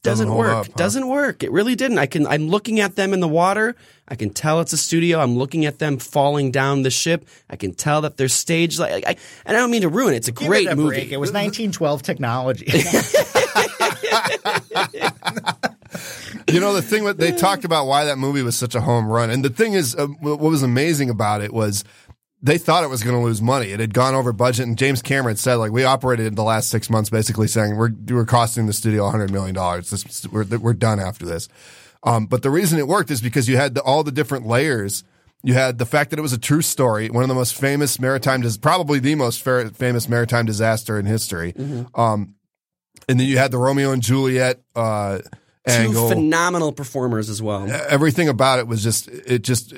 [0.06, 0.48] Doesn't doesn't, work.
[0.52, 0.72] up, huh?
[0.76, 1.42] Doesn't work.
[1.42, 1.98] It really didn't.
[1.98, 2.26] I can.
[2.26, 3.76] I'm looking at them in the water.
[4.08, 5.18] I can tell it's a studio.
[5.18, 7.26] I'm looking at them falling down the ship.
[7.50, 8.78] I can tell that they're staged.
[8.78, 10.18] Like, I, and I don't mean to ruin it.
[10.18, 10.88] It's a Give great it a movie.
[10.96, 11.12] break.
[11.12, 12.66] It was 1912 technology.
[16.48, 19.08] You know, the thing that they talked about why that movie was such a home
[19.08, 19.30] run.
[19.30, 21.82] And the thing is, uh, what was amazing about it was
[22.46, 23.68] they thought it was going to lose money.
[23.70, 24.66] It had gone over budget.
[24.66, 27.90] And James Cameron said, like, we operated in the last six months basically saying we're,
[28.08, 29.54] we're costing the studio $100 million.
[29.82, 31.48] This, we're, we're done after this.
[32.02, 35.02] Um, but the reason it worked is because you had the, all the different layers.
[35.42, 37.98] You had the fact that it was a true story, one of the most famous
[38.00, 41.54] maritime, dis- probably the most fa- famous maritime disaster in history.
[41.94, 42.34] Um,
[43.08, 47.68] and then you had the Romeo and Juliet, uh, Two angle phenomenal performers as well.
[47.88, 49.74] everything about it was just it just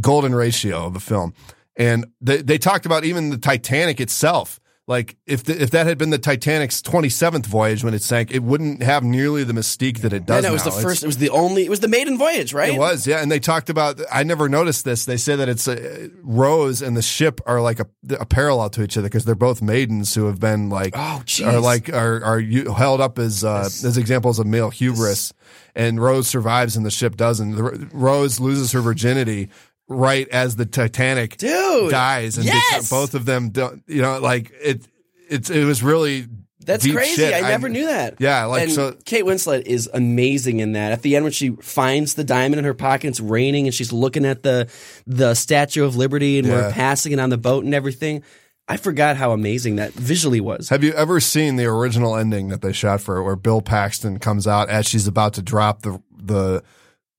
[0.00, 1.34] golden ratio of a film
[1.76, 4.58] and they, they talked about even the titanic itself
[4.88, 8.42] like if the, if that had been the titanic's 27th voyage when it sank it
[8.42, 10.72] wouldn't have nearly the mystique that it does And it was now.
[10.72, 11.02] the It's- first.
[11.04, 11.64] It was the only.
[11.64, 12.74] It was the maiden voyage, right?
[12.74, 14.00] it was, yeah, and they talked about.
[14.12, 15.04] I never noticed this.
[15.04, 17.86] They say that it's uh, Rose and the ship are like a,
[18.18, 21.46] a parallel to each other because they're both maidens who have been like, Oh, jeez.
[21.46, 25.32] are like are are you, held up as uh, as examples of male hubris.
[25.76, 27.54] And Rose survives and the ship doesn't.
[27.94, 29.48] Rose loses her virginity
[29.92, 32.90] right as the Titanic Dude, dies, and yes!
[32.90, 33.82] both of them don't.
[33.86, 34.86] You know, like it.
[35.28, 36.26] It's it was really
[36.60, 37.16] That's crazy.
[37.16, 37.34] shit.
[37.34, 38.16] I never knew that.
[38.20, 38.96] Yeah, like and so.
[39.04, 40.92] Kate Winslet is amazing in that.
[40.92, 43.92] At the end, when she finds the diamond in her pocket, it's raining, and she's
[43.92, 44.68] looking at the
[45.06, 48.22] the Statue of Liberty, and we're passing it on the boat and everything.
[48.68, 50.68] I forgot how amazing that visually was.
[50.68, 54.18] Have you ever seen the original ending that they shot for it, where Bill Paxton
[54.18, 56.62] comes out as she's about to drop the the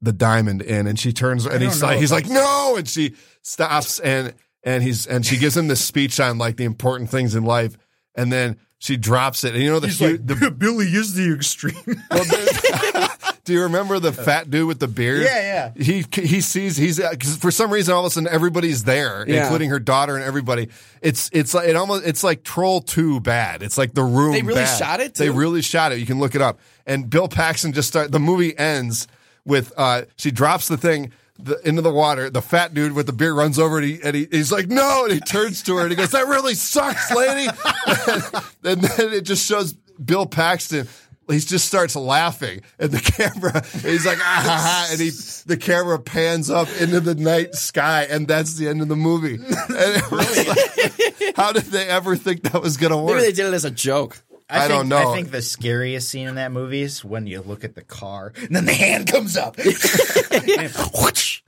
[0.03, 3.99] the diamond in, and she turns and he's like he's like no, and she stops
[3.99, 4.33] and
[4.63, 7.77] and he's and she gives him this speech on like the important things in life,
[8.15, 11.75] and then she drops it, and you know the, hu- the Billy is the extreme.
[12.11, 13.07] well,
[13.45, 15.21] do you remember the fat dude with the beard?
[15.23, 15.83] Yeah, yeah.
[15.83, 19.23] He he sees he's uh, because for some reason all of a sudden everybody's there,
[19.27, 19.43] Yeah.
[19.43, 20.67] including her daughter and everybody.
[21.01, 23.63] It's it's like it almost it's like Troll Two bad.
[23.63, 24.33] It's like the room.
[24.33, 24.77] They really bad.
[24.77, 25.99] shot it, They really shot it.
[25.99, 26.59] You can look it up.
[26.85, 28.11] And Bill Paxton just start.
[28.11, 29.07] The movie ends
[29.45, 31.11] with uh she drops the thing.
[31.39, 34.15] The, into the water, the fat dude with the beer runs over and, he, and
[34.15, 37.11] he, he's like, "No!" And he turns to her and he goes, "That really sucks,
[37.11, 37.49] lady."
[38.63, 40.87] and then it just shows Bill Paxton.
[41.29, 43.65] He just starts laughing, and the camera.
[43.81, 45.09] He's like, ah, ha, ha, and he
[45.45, 49.35] the camera pans up into the night sky, and that's the end of the movie.
[49.35, 53.15] And it like, how did they ever think that was going to work?
[53.15, 54.21] Maybe they did it as a joke.
[54.49, 55.11] I don't think, know.
[55.11, 58.33] I think the scariest scene in that movie is when you look at the car
[58.35, 59.57] and then the hand comes up.
[60.91, 61.41] What's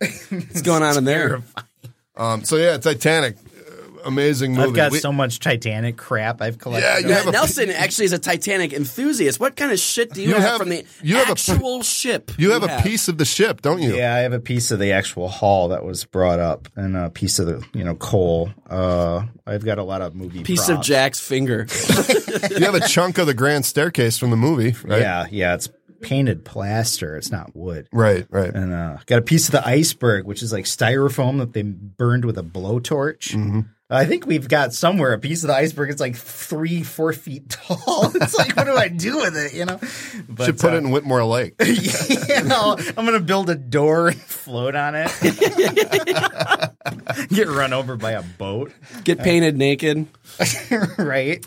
[0.62, 1.44] going on in there?
[2.16, 3.38] Um, so yeah, Titanic,
[4.06, 4.68] amazing movie.
[4.70, 6.86] I've got We- so much Titanic crap I've collected.
[6.88, 9.40] Yeah, you Yeah, have a- Nelson actually is a Titanic enthusiast.
[9.40, 11.82] What kind of shit do you, You have, have- from the you have a- actual
[11.84, 12.32] ship?
[12.38, 13.96] you have a piece of the ship, don't you?
[13.96, 17.10] Yeah, I have a piece of the actual hull that was brought up, and a
[17.10, 18.52] piece of the you know coal.
[18.70, 20.82] Uh, I've got a lot of movie piece of.
[20.82, 21.68] Jack's finger.
[22.52, 25.02] You have a chunk of the grand staircase from the movie, right?
[25.02, 25.70] Yeah, yeah, it's
[26.02, 27.16] painted plaster.
[27.18, 27.88] It's not wood.
[27.92, 28.54] Right, right.
[28.54, 32.26] And uh, got a piece of the iceberg, which is like styrofoam that they burned
[32.26, 33.34] with a blowtorch.
[33.34, 33.62] Mm-hmm.
[33.88, 35.92] I think we've got somewhere a piece of the iceberg.
[35.92, 38.12] It's like three, four feet tall.
[38.16, 39.54] It's like, what do I do with it?
[39.54, 39.80] You know,
[40.28, 41.54] but, Should put uh, it in Whitmore Lake.
[41.64, 45.12] you know, I'm gonna build a door and float on it.
[47.30, 48.72] Get run over by a boat,
[49.04, 50.08] Get painted naked
[50.98, 51.46] right?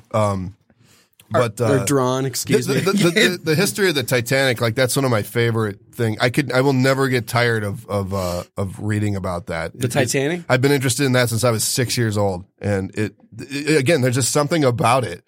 [1.30, 2.24] But or uh, drawn.
[2.24, 2.80] Excuse the, me.
[2.80, 6.16] the, the, the history of the Titanic, like that's one of my favorite thing.
[6.20, 9.78] I could, I will never get tired of of uh, of reading about that.
[9.78, 10.42] The Titanic?
[10.48, 14.00] I've been interested in that since I was six years old, and it, it again,
[14.00, 15.22] there's just something about it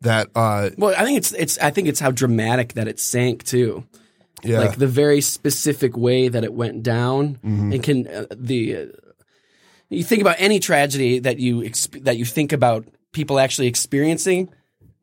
[0.00, 3.44] that, uh, Well, I think it's it's I think it's how dramatic that it sank
[3.44, 3.84] too.
[4.42, 7.72] yeah, Like the very specific way that it went down, Mm-hmm.
[7.72, 8.86] and can uh, the uh,
[9.90, 14.48] you think about any tragedy that you exp- that you think about people actually experiencing.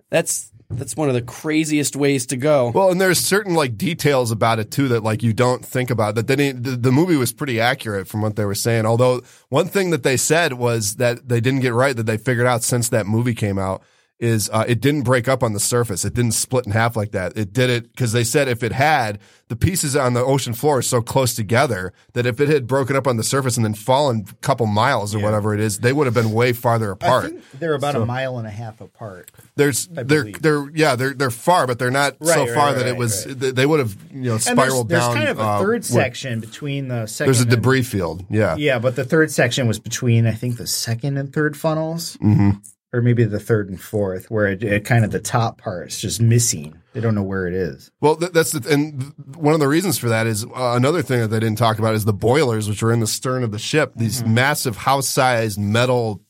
[0.10, 2.70] That's that's one of the craziest ways to go.
[2.70, 6.16] Well, and there's certain like details about it too that like you don't think about
[6.16, 6.28] that.
[6.28, 8.86] They didn't, the, the movie was pretty accurate from what they were saying.
[8.86, 12.46] Although one thing that they said was that they didn't get right that they figured
[12.46, 13.82] out since that movie came out
[14.20, 16.04] is uh, it didn't break up on the surface.
[16.04, 17.38] It didn't split in half like that.
[17.38, 19.18] It did it because they said if it had,
[19.48, 22.96] the pieces on the ocean floor are so close together that if it had broken
[22.98, 25.94] up on the surface and then fallen a couple miles or whatever it is, they
[25.94, 27.26] would have been way farther I apart.
[27.32, 29.32] think they're about a mile and a half apart.
[29.56, 32.82] There's they're they're yeah they're they're far, but they're not so Right, right, far that
[32.82, 33.40] right, it was right.
[33.40, 35.16] they, they would have you know And there's, there's down.
[35.16, 37.28] kind of a uh, third where- section between the second.
[37.34, 38.26] There's a and- debris field.
[38.30, 42.18] Yeah, Yeah, but the third section was between I think the second and third funnels,
[42.18, 42.52] mm-hmm.
[42.92, 46.00] Or maybe the third and fourth, where it, it kind of the top part is
[46.02, 46.82] just missing.
[46.94, 47.92] They don't know where it is.
[48.02, 51.20] Well, th- that's the, and one of the reasons for that is uh, another thing
[51.20, 53.60] that they didn't talk about is the boilers, which are in the stern of the
[53.60, 53.94] ship.
[53.96, 54.34] These Mm-hmm.
[54.34, 56.24] massive house-sized metal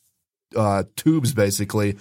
[0.56, 1.98] uh, tubes, basically,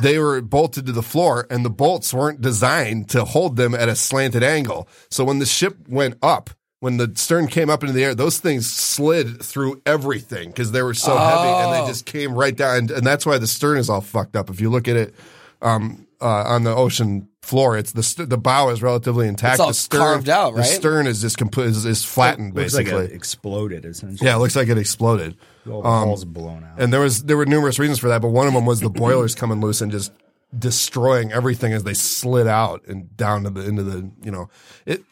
[0.00, 3.90] they were bolted to the floor and the bolts weren't designed to hold them at
[3.90, 4.88] a slanted angle.
[5.10, 6.48] So when the ship went up,
[6.82, 10.82] when the stern came up into the air, those things slid through everything because they
[10.82, 12.76] were so heavy and they just came right down.
[12.76, 14.50] And, and that's why the stern is all fucked up.
[14.50, 15.14] If you look at it
[15.62, 19.54] um, uh, on the ocean floor, it's the st- the bow is relatively intact.
[19.54, 20.58] It's all the stern, carved out, right?
[20.58, 23.04] The stern is just complete is, is flattened Looks like basically.
[23.04, 24.26] it exploded essentially.
[24.26, 25.36] yeah, it looks like it exploded.
[25.70, 26.80] All the walls blown out.
[26.80, 28.90] And there was there were numerous reasons for that, but one of them was the
[28.90, 30.10] boilers coming loose and just
[30.58, 34.50] destroying everything as they slid out and down to the into the you know
[34.84, 35.04] it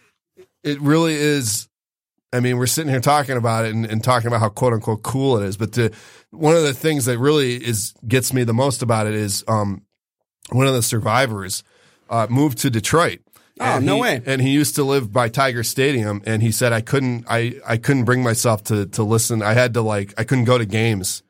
[0.64, 1.68] it really is.
[2.32, 5.02] I mean, we're sitting here talking about it and, and talking about how quote unquote
[5.02, 5.92] cool it is, but the
[6.30, 9.82] one of the things that really is gets me the most about it is um
[10.50, 11.62] one of the survivors
[12.08, 13.20] uh, moved to Detroit.
[13.60, 14.22] Oh, And no he- way.
[14.26, 17.76] And he used to live by Tiger Stadium, and he said I couldn't, I, I
[17.76, 19.42] couldn't bring myself to to listen.
[19.42, 21.22] I had to like, I couldn't go to games,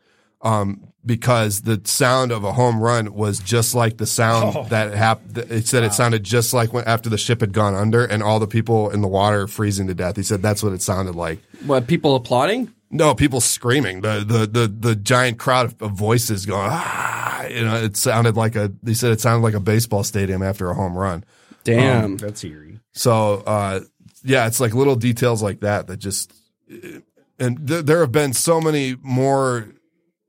[0.42, 5.38] um, because the sound of a home run was just like the sound that happened.
[5.50, 8.38] It said it sounded just like when after the ship had gone under, and all
[8.38, 10.16] the people in the water freezing to death.
[10.16, 11.40] He said that's what it sounded like.
[11.64, 12.72] What people applauding?
[12.90, 14.00] No, people screaming.
[14.00, 16.68] The the the the giant crowd of, of voices going.
[16.70, 18.72] Ah, you know, it sounded like a.
[18.84, 21.24] He said it sounded like a baseball stadium after a home run.
[21.64, 22.16] Damn.
[22.16, 22.80] That's eerie.
[22.92, 23.80] So uh,
[24.24, 26.32] yeah, it's like little details like that that just.
[27.38, 29.66] And th- there have been so many more,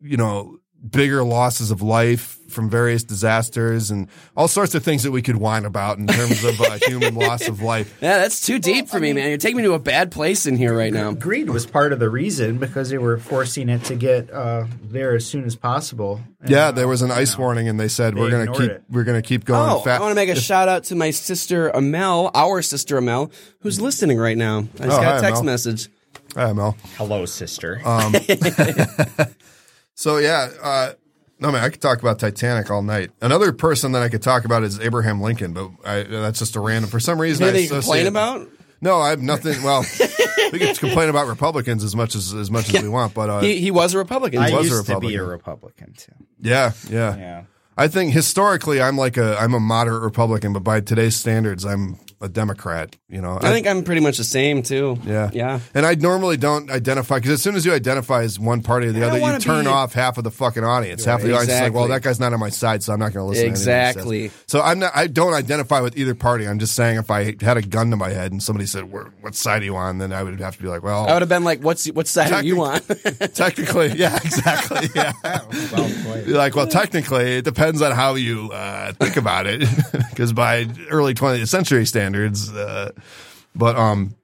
[0.01, 0.59] you know,
[0.89, 5.37] bigger losses of life from various disasters and all sorts of things that we could
[5.37, 7.97] whine about in terms of uh, human loss of life.
[8.01, 9.29] yeah, that's too deep for me, man.
[9.29, 11.13] You're taking me to a bad place in here right now.
[11.13, 15.15] Greed was part of the reason because they were forcing it to get uh, there
[15.15, 16.19] as soon as possible.
[16.41, 18.69] And, Yeah, there was an ice know, warning, and they said They we're gonna keep
[18.71, 18.83] it.
[18.89, 19.69] we're gonna keep going.
[19.71, 22.97] Oh, fa- I want to make a shout out to my sister Amel, our sister
[22.97, 24.57] Amel, who's listening right now.
[24.59, 25.53] I just Oh, got hi, a text Amel.
[25.53, 25.89] message.
[26.35, 26.75] Hi, Mel.
[26.97, 27.81] Hello, sister.
[29.95, 30.93] So yeah, uh,
[31.39, 33.11] no man, I could talk about Titanic all night.
[33.21, 36.59] Another person that I could talk about is Abraham Lincoln, but I, that's just a
[36.59, 36.89] random.
[36.89, 38.47] For some reason, I Anything you complain about?
[38.81, 39.61] No, I have nothing.
[39.63, 39.81] Well,
[40.51, 43.39] we can complain about Republicans as much as as much as we want, but uh,
[43.41, 44.39] He, he was a Republican.
[44.41, 45.89] I was a used to be a Republican.
[45.89, 46.25] Republican too.
[46.39, 47.43] yeah, yeah, Yeah.
[47.77, 51.97] I think historically, I'm like a I'm a moderate Republican, but by today's standards, I'm
[52.21, 52.95] a Democrat.
[53.09, 54.99] You know, I think I'm pretty much the same too.
[55.05, 55.29] Yeah.
[55.33, 55.59] Yeah.
[55.73, 58.91] And I normally don't identify because as soon as you identify as one party or
[58.91, 61.05] the I other, you turn be- off half of the fucking audience.
[61.05, 62.99] Half of the audience is like, well, that guy's not on my side, so I'm
[62.99, 63.43] not going to listen.
[63.43, 63.61] to anything.
[63.61, 64.31] Exactly.
[64.47, 64.91] So I'm not.
[64.95, 66.47] I don't identify with either party.
[66.47, 69.33] I'm just saying if I had a gun to my head and somebody said, "What
[69.33, 71.29] side are you on?" Then I would have to be like, "Well, I would have
[71.29, 72.81] been like, "What's what side are you on?"
[73.33, 75.13] technically, yeah, exactly, yeah."
[75.71, 75.89] Well
[76.27, 79.61] like, well, technically, it depends on how you uh, think about it,
[80.09, 82.91] because by early 20th century standards, uh,
[83.55, 84.15] but um,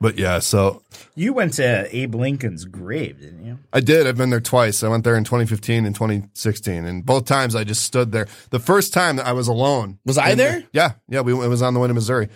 [0.00, 0.82] but yeah, so
[1.16, 3.58] You went to Abe Lincoln's grave, didn't you?
[3.72, 4.06] I did.
[4.06, 4.82] I've been there twice.
[4.84, 8.28] I went there in 2015 and 2016, and both times I just stood there.
[8.50, 9.98] The first time that I was alone.
[10.04, 10.62] Was I in- there?
[10.72, 11.22] Yeah, yeah.
[11.22, 12.28] We it was on the way to Missouri.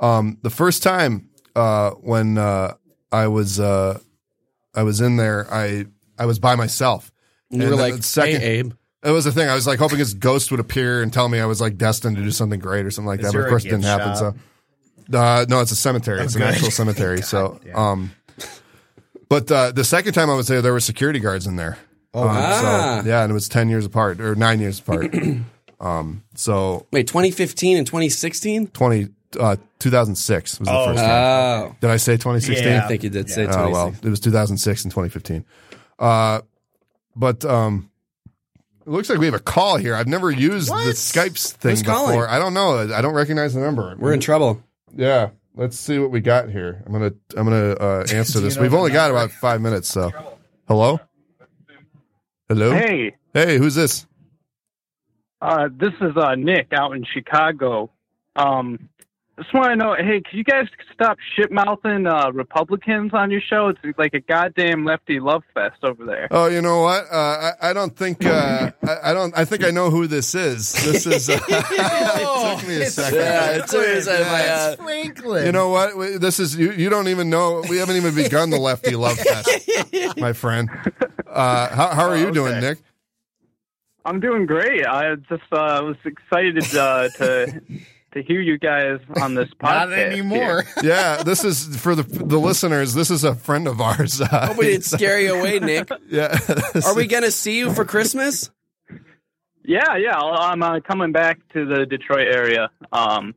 [0.00, 2.74] Um, the first time uh, when uh,
[3.10, 3.98] I was uh,
[4.74, 5.86] I was in there, I
[6.18, 7.10] I was by myself.
[7.50, 8.72] And you were like, the second- "Hey, Abe."
[9.04, 9.48] It was the thing.
[9.48, 12.16] I was like hoping his ghost would appear and tell me I was like destined
[12.16, 13.32] to do something great or something like Is that.
[13.32, 14.14] But there of a course, it didn't gift happen.
[14.16, 14.36] shop?
[15.12, 16.20] So, uh, no, it's a cemetery.
[16.20, 16.50] It's an good.
[16.50, 17.22] actual cemetery.
[17.22, 17.76] so, damn.
[17.76, 18.10] um,
[19.28, 21.78] but uh, the second time I was there, there were security guards in there.
[22.14, 23.00] Oh, Ah.
[23.02, 25.14] so, yeah, and it was ten years apart or nine years apart.
[25.80, 28.68] um, so Wait, 2015 and 2016?
[28.68, 31.08] 20, uh, 2006 was the first time.
[31.70, 32.66] Oh, Did I say 2016?
[32.66, 32.84] Yeah.
[32.84, 33.72] I think you did say Oh 2016.
[33.72, 35.44] well, it was 2006 and 2015.
[35.98, 36.40] Uh,
[37.14, 37.90] but um,
[38.88, 39.94] it looks like we have a call here.
[39.94, 41.94] I've never used the Skype thing Who's before.
[41.94, 42.20] calling?
[42.20, 42.90] I don't know.
[42.94, 43.94] I don't recognize the number.
[43.98, 44.62] We're in trouble.
[44.96, 45.30] yeah.
[45.54, 46.84] Let's see what we got here.
[46.86, 48.56] I'm gonna I'm gonna uh, answer this.
[48.56, 49.88] We've only got about five minutes.
[49.88, 50.12] So,
[50.68, 51.00] hello,
[52.48, 52.72] hello.
[52.72, 54.06] Hey, hey, who's this?
[55.42, 57.90] uh, this is uh, Nick out in Chicago.
[58.36, 58.88] Um,
[59.38, 63.40] just want to know, hey, can you guys stop shit mouthing uh, Republicans on your
[63.40, 63.68] show?
[63.68, 66.28] It's like a goddamn lefty love fest over there.
[66.30, 67.04] Oh, you know what?
[67.10, 69.36] Uh, I, I don't think uh, I, I don't.
[69.38, 70.72] I think I know who this is.
[70.72, 71.30] This is.
[71.30, 73.18] Uh, it took me a second.
[73.18, 75.46] Yeah, it took us uh, my, uh, Franklin.
[75.46, 75.96] You know what?
[75.96, 76.72] We- This is you.
[76.72, 77.62] You don't even know.
[77.68, 79.70] We haven't even begun the lefty love fest,
[80.18, 80.68] my friend.
[81.26, 82.60] Uh, how, how are you doing, okay.
[82.68, 82.78] Nick?
[84.04, 84.86] I'm doing great.
[84.86, 87.62] I just uh, was excited uh, to
[88.12, 89.90] to hear you guys on this podcast.
[89.90, 90.64] Not anymore.
[90.82, 92.94] Yeah, this is for the the listeners.
[92.94, 94.20] This is a friend of ours.
[94.32, 95.90] Uh, Hope we didn't scare you away, Nick.
[96.08, 96.38] yeah.
[96.86, 98.50] Are we going to see you for Christmas?
[99.64, 100.16] Yeah, yeah.
[100.16, 102.70] I'll- I'm uh, coming back to the Detroit area.
[102.92, 103.34] Um,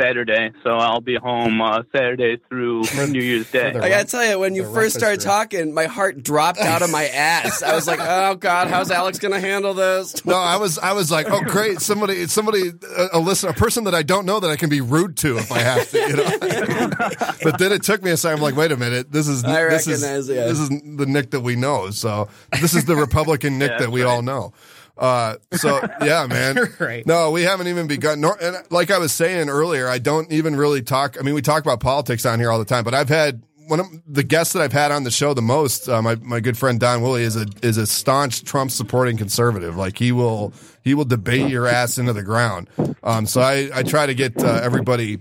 [0.00, 3.68] Saturday, so I'll be home uh, Saturday through New Year's Day.
[3.68, 5.28] I gotta tell you, when you first started register.
[5.28, 7.62] talking, my heart dropped out of my ass.
[7.62, 11.10] I was like, "Oh God, how's Alex gonna handle this?" No, I was I was
[11.10, 14.50] like, oh great, somebody somebody a, a listener, a person that I don't know that
[14.50, 17.28] I can be rude to if I have to, you know.
[17.42, 18.38] but then it took me a second.
[18.38, 20.46] I'm like, wait a minute, this is I this is yeah.
[20.46, 21.90] this is the Nick that we know.
[21.90, 22.28] So
[22.60, 24.52] this is the Republican Nick Yeah, that we that's all know.
[24.96, 26.56] Uh, so yeah, man.
[26.78, 27.06] Right.
[27.06, 28.20] No, we haven't even begun.
[28.20, 31.16] Nor, and like I was saying earlier, I don't even really talk.
[31.18, 33.80] I mean, we talk about politics on here all the time, but I've had one
[33.80, 35.88] of the guests that I've had on the show the most.
[35.88, 39.76] Uh, my my good friend Don Woolley is a is a staunch Trump supporting conservative.
[39.76, 42.68] Like he will he will debate your ass into the ground.
[43.02, 45.18] Um, so I I try to get uh, everybody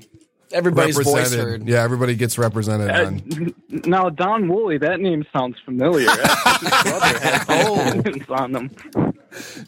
[0.54, 1.48] Everybody's voice represented.
[1.48, 1.68] heard.
[1.68, 2.90] Yeah, everybody gets represented.
[2.90, 3.56] Uh, on.
[3.86, 6.10] now, Don Woolley, that name sounds familiar.
[6.12, 8.72] His brother has names on them.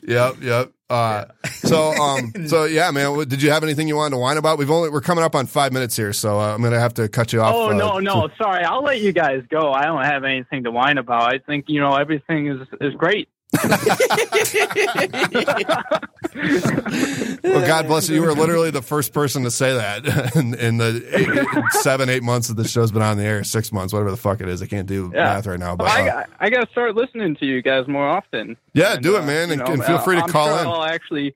[0.03, 0.71] Yep, yep.
[0.87, 3.27] Uh, so, um, so yeah, man.
[3.27, 4.59] Did you have anything you wanted to whine about?
[4.59, 7.09] We've only we're coming up on five minutes here, so uh, I'm gonna have to
[7.09, 7.55] cut you off.
[7.55, 8.63] Oh uh, no, no, sorry.
[8.63, 9.71] I'll let you guys go.
[9.71, 11.33] I don't have anything to whine about.
[11.33, 13.29] I think you know everything is is great.
[17.43, 18.15] Well, God bless you.
[18.15, 22.23] You were literally the first person to say that in, in the eight, seven, eight
[22.23, 24.61] months that the show's been on the air, six months, whatever the fuck it is.
[24.61, 25.25] I can't do Yeah.
[25.25, 28.07] math right now, but I, uh, I, got to start listening to you guys more
[28.07, 28.57] often.
[28.73, 30.47] yeah, And, do it, uh, man, you and, know, and feel free to I'm call
[30.49, 30.67] sure in.
[30.67, 31.35] I'll actually.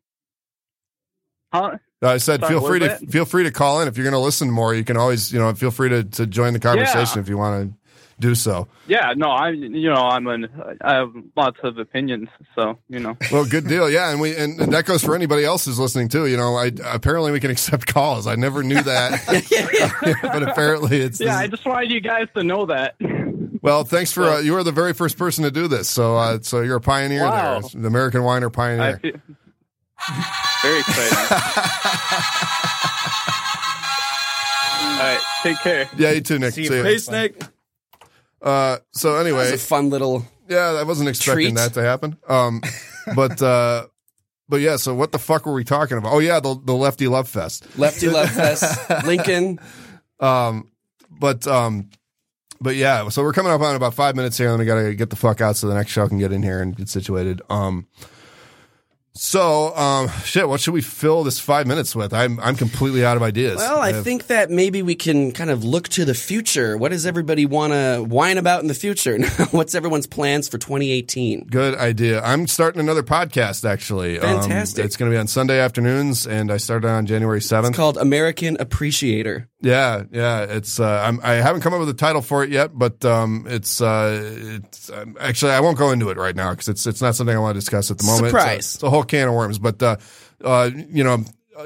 [1.54, 1.78] Huh?
[2.02, 3.10] I said, Sorry, feel free to that?
[3.12, 4.74] feel free to call in if you're going to listen more.
[4.74, 7.22] You can always, you know, feel free to, to join the conversation Yeah.
[7.22, 7.79] if you want to
[8.20, 8.68] do so.
[8.88, 10.48] Yeah, no, I, you know, I'm an,
[10.82, 13.18] I have lots of opinions, so you know.
[13.32, 16.26] Well, good deal, yeah, and we and that goes for anybody else who's listening too.
[16.28, 18.28] You know, I apparently we can accept calls.
[18.28, 22.66] I never knew that, but apparently it's Yeah, I just wanted you guys to know
[22.68, 22.96] that.
[23.62, 26.40] Well, thanks for uh, you were the very first person to do this, so uh,
[26.42, 27.60] so you're a pioneer Wow.
[27.62, 29.00] there, the American Whiner I pioneer.
[29.00, 29.12] feel,
[30.64, 31.18] very exciting.
[34.92, 35.90] All right, take care.
[35.98, 36.54] yeah, you too, Nick.
[36.54, 37.02] See you, See ya.
[37.12, 37.36] Frank.
[38.42, 40.26] Uh, so That anyway, was a fun little.
[40.48, 41.56] yeah, I wasn't expecting Treat.
[41.56, 42.18] that to happen.
[42.28, 42.62] Um,
[43.16, 43.88] but uh,
[44.48, 46.14] but yeah, so what the fuck were we talking about?
[46.14, 47.66] Oh yeah, the the Lefty Love Fest.
[47.78, 49.60] Lefty Love Fest, Lincoln.
[50.20, 50.72] Um,
[51.10, 51.90] but um,
[52.62, 54.96] but yeah, so we're coming up on about five minutes here, and we got to
[54.96, 57.42] get the fuck out so the next show can get in here and get situated.
[57.50, 57.88] Um,
[59.22, 62.14] so um, shit, what should we fill this five minutes with?
[62.14, 63.58] I'm I'm completely out of ideas.
[63.58, 66.78] Well, I have- think that maybe we can kind of look to the future.
[66.78, 69.20] What does everybody want to whine about in the future?
[69.52, 71.48] What's everyone's plans for 2018?
[71.52, 72.22] Good idea.
[72.22, 74.20] I'm starting another podcast actually.
[74.20, 74.86] Um, Fantastic.
[74.86, 77.72] it's going to be on Sunday afternoons, and I started on January seventh.
[77.72, 79.50] It's called American Appreciator.
[79.62, 80.44] Yeah, yeah.
[80.44, 83.46] It's uh, I'm, I haven't come up with a title for it yet, but um,
[83.50, 87.02] it's uh, it's um, actually I won't go into it right now because it's it's
[87.02, 88.28] not something I want to discuss at the moment.
[88.28, 88.76] It's a- Surprise.
[88.76, 89.98] It's a, whole can of worms, but uh,
[90.44, 91.24] uh, you know,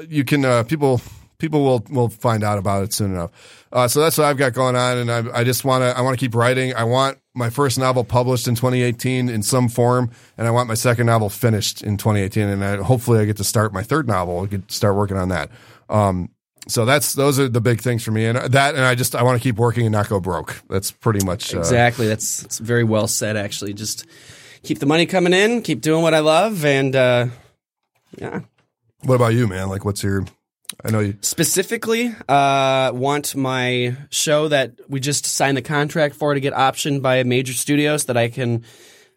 [0.08, 1.00] you can uh, people
[1.38, 3.66] people will will find out about it soon enough.
[3.72, 6.00] Uh, so that's what I've got going on, and I, I just want to I
[6.00, 6.74] want to keep writing.
[6.74, 10.74] I want my first novel published in 2018 in some form, and I want my
[10.74, 14.42] second novel finished in 2018, and I, hopefully I get to start my third novel.
[14.42, 15.50] I get start working on that.
[15.88, 16.30] Um,
[16.66, 19.22] so that's those are the big things for me, and that, and I just I
[19.22, 20.62] want to keep working and not go broke.
[20.68, 22.06] That's pretty much uh, Exactly.
[22.06, 23.74] That's, that's very well said, actually.
[23.74, 24.06] Just
[24.64, 27.26] keep the money coming in, keep doing what I love, and uh,
[28.18, 28.40] yeah.
[29.02, 29.68] What about you, man?
[29.68, 30.24] Like, what's your?
[30.82, 31.16] I know you.
[31.20, 37.02] Specifically, uh, want my show that we just signed the contract for to get optioned
[37.02, 38.64] by a major studio so that I can,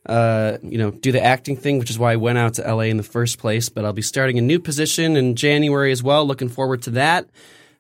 [0.06, 2.84] uh, you know, do the acting thing, which is why I went out to LA
[2.84, 3.70] in the first place.
[3.70, 6.26] But I'll be starting a new position in January as well.
[6.28, 7.30] Looking forward to that.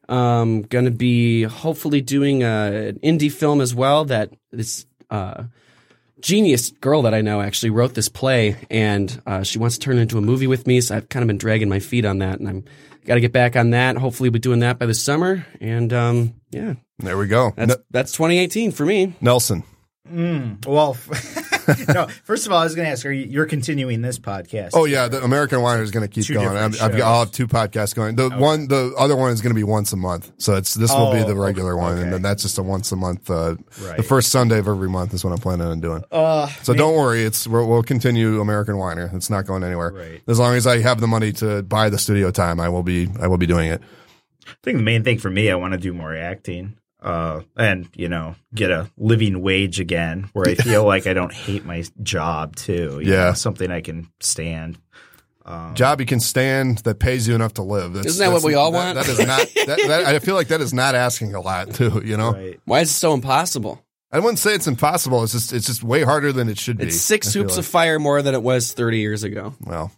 [0.09, 5.43] Um, gonna be hopefully doing a, an indie film as well that this, uh,
[6.22, 9.97] genius girl that I know actually wrote this play and uh, she wants to turn
[9.97, 10.82] it into a movie with me.
[10.82, 12.65] So I've kind of been dragging my feet on that and I'm
[13.05, 13.95] got to get back on that.
[13.97, 15.45] Hopefully we'll be doing that by the summer.
[15.61, 17.53] And um, yeah, There we go.
[17.55, 19.13] that's, N- that's 2018 for me.
[19.22, 19.63] Nelson.
[20.09, 20.97] Well,
[21.93, 22.07] no.
[22.24, 24.72] First of all, I was going to ask: Are you, you're continuing this podcast?
[24.74, 26.47] Oh yeah, the American Whiner is going to keep Two going.
[26.57, 27.01] I've, I've got.
[27.01, 28.15] I'll have two podcasts going.
[28.15, 30.32] The one, the other one is going to be once a month.
[30.38, 31.82] So it's this will be Oh, the regular okay.
[31.82, 33.30] one, and then that's just a once a month.
[33.30, 33.97] Uh, Right.
[33.97, 36.03] The first Sunday of every month is what I'm planning on doing.
[36.11, 39.09] Uh, So don't worry, it's we'll, we'll continue American Whiner.
[39.13, 39.91] It's not going anywhere.
[39.91, 40.22] Right.
[40.28, 43.07] As long as I have the money to buy the studio time, I will be
[43.20, 43.82] I will be doing it.
[44.47, 46.78] I think the main thing for me, I want to do more acting.
[47.08, 51.34] Uh, and you know, get a living wage again, where I feel like I don't
[51.34, 52.99] hate my job too.
[53.01, 53.26] you Yeah.
[53.30, 54.78] know, something I can stand.
[55.45, 57.93] Um, Job you can stand that pays you enough to live.
[57.93, 58.95] That's, Isn't that what we all that- want?
[58.95, 59.47] That is not.
[59.68, 62.01] that, that, I feel like that is not asking a lot too.
[62.03, 62.60] You know, right.
[62.66, 63.82] Why is it so impossible?
[64.12, 65.24] I wouldn't say it's impossible.
[65.24, 66.88] It's just it's just way harder than it should be.
[66.88, 67.60] It's six hoops like.
[67.60, 69.53] of fire more than it was 30 years ago.
[69.62, 69.91] Well,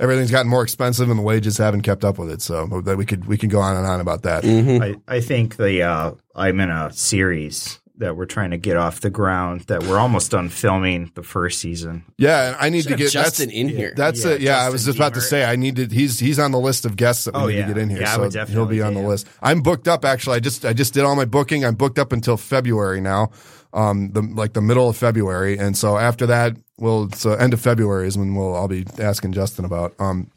[0.00, 2.42] everything's gotten more expensive and the wages haven't kept up with it.
[2.42, 4.44] So that we could we can go on and on about that.
[4.44, 9.00] I, I think the uh, I'm in a series that we're trying to get off
[9.00, 12.04] the ground that we're almost done filming the first season.
[12.18, 13.94] Yeah, and I need to get Justin that's, in here.
[13.96, 14.40] That's Yeah, it.
[14.42, 15.86] Yeah, I was just about to say I need to.
[15.86, 17.66] He's he's on the list of guests that we Oh, need yeah.
[17.68, 18.00] to get in here.
[18.02, 19.06] Yeah, I so would he'll be on the him.
[19.06, 19.26] list.
[19.40, 20.04] I'm booked up.
[20.04, 21.64] Actually, I just I just did all my booking.
[21.64, 23.30] I'm booked up until February now.
[23.76, 27.60] Um, the like the middle of February, and so after that, we'll so end of
[27.60, 29.94] February is when we'll I'll be asking Justin about.
[30.00, 30.30] Um,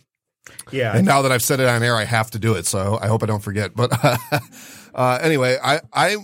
[0.71, 2.65] Yeah, and now that I've said it on air, I have to do it.
[2.65, 3.75] So I hope I don't forget.
[3.75, 3.91] But
[4.93, 6.17] uh, anyway, I, I,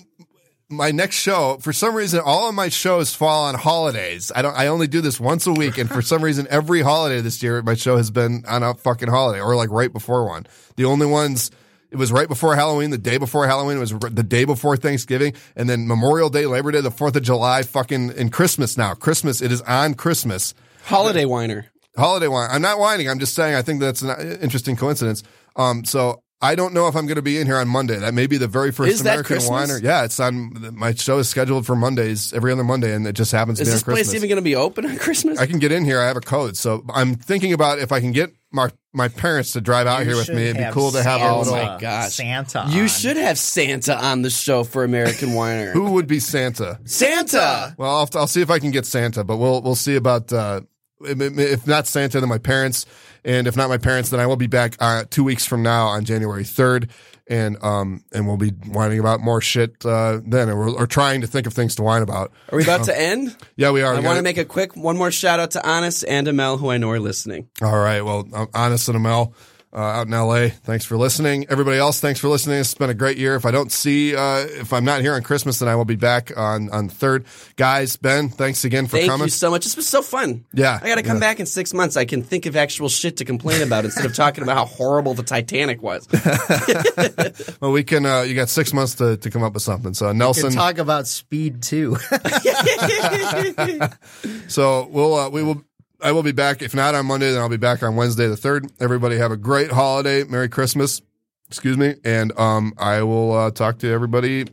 [0.69, 4.31] my next show, for some reason, all of my shows fall on holidays.
[4.35, 5.77] I don't, I only do this once a week.
[5.77, 9.09] And for some reason, every holiday this year, my show has been on a fucking
[9.09, 10.47] holiday or like right before one.
[10.75, 11.51] The only ones,
[11.95, 15.33] it was right before Halloween, the day before Halloween, it was the day before Thanksgiving,
[15.55, 18.93] and then Memorial Day, Labor Day, the 4th of July, fucking, and Christmas now.
[18.93, 21.67] Christmas, it is on Christmas Holiday whiner.
[21.97, 22.49] holiday wine.
[22.51, 23.09] I'm not whining.
[23.09, 25.23] I'm just saying I think that's an interesting coincidence.
[25.55, 27.97] Um, so I don't know if I'm going to be in here on Monday.
[27.97, 29.81] That may be the very first Is that American Christmas?
[29.81, 30.75] Yeah, it's on.
[30.75, 33.71] My show is scheduled for Mondays every other Monday, and it just happens Is to
[33.71, 34.07] be this on Christmas.
[34.09, 35.39] place even going to be open on Christmas?
[35.39, 35.99] I can get in here.
[35.99, 39.53] I have a code, so I'm thinking about if I can get my my parents
[39.53, 40.43] to drive out You here with me.
[40.49, 42.13] It'd be cool to have a Oh my gosh.
[42.13, 42.65] Santa.
[42.69, 45.71] you should have Santa on the show for American Whiner.
[45.71, 46.79] Who would be Santa?
[46.85, 47.75] Santa.
[47.77, 50.61] Well, I'll, I'll see if I can get Santa, but we'll we'll see about uh,
[51.01, 52.85] if not Santa, then my parents,
[53.23, 55.87] and if not my parents, then I will be back uh, two weeks from now
[55.87, 56.89] on January third,
[57.27, 61.27] and um and we'll be whining about more shit uh, then, or, or trying to
[61.27, 62.31] think of things to whine about.
[62.51, 63.35] Are we about to end?
[63.55, 63.95] Yeah, we are.
[63.95, 66.69] I want to make a quick one more shout out to Honest and Amel, who
[66.69, 67.49] I know are listening.
[67.61, 68.01] All right.
[68.01, 69.33] Well, Honest and Amel
[69.75, 70.47] uh, out in LA.
[70.47, 71.45] Thanks for listening.
[71.49, 72.59] Everybody else, thanks for listening.
[72.59, 73.35] It's been a great year.
[73.35, 75.97] If I don't see, uh, if I'm not here on Christmas, then I will be
[75.97, 77.25] back on on third.
[77.57, 79.25] Guys, Ben, thanks again for Thank coming.
[79.25, 79.65] Thank you so much.
[79.65, 80.45] This was so fun.
[80.53, 81.21] Yeah, I got to come yeah.
[81.21, 81.97] back in six months.
[81.97, 85.13] I can think of actual shit to complain about instead of talking about how horrible
[85.13, 86.07] the Titanic was.
[87.59, 88.05] Well, we can.
[88.05, 89.93] Uh, you got six months to, to come up with something.
[89.93, 90.51] So We can Nelson.
[90.51, 91.95] talk about speed too.
[94.47, 95.63] so we'll uh, we will.
[96.05, 96.61] I will be back.
[96.61, 98.71] If not on Monday, then I'll be back on Wednesday the third.
[98.79, 100.23] Everybody have a great holiday.
[100.23, 101.01] Merry Christmas.
[101.47, 101.95] Excuse me.
[102.03, 104.45] And um, I will uh, talk to everybody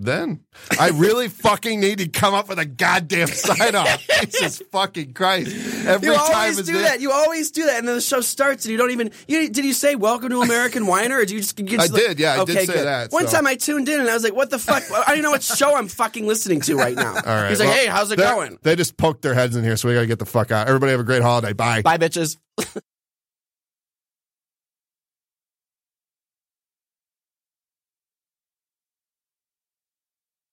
[0.00, 0.40] then.
[0.78, 4.06] I really fucking need to come up with a goddamn sign off.
[4.24, 5.54] Jesus fucking Christ.
[5.86, 7.00] Every time You always do this- that.
[7.00, 9.10] You always do that, and then the show starts, and you don't even.
[9.28, 11.16] You, did you say "Welcome to American Whiner"?
[11.16, 11.58] Or did you just?
[11.58, 12.86] You just I did, yeah, I did say good.
[12.86, 14.82] that, One time I tuned in, and I was like, "What the fuck?
[14.90, 17.50] I don't even know what show I'm fucking listening to right now." All right.
[17.50, 19.88] He's like, well, "Hey, how's it going?" They just poked their heads in here, so
[19.88, 20.66] we got to get the fuck out.
[20.68, 21.52] Everybody have a great holiday.
[21.52, 21.82] Bye.
[21.82, 22.36] Bye, bitches.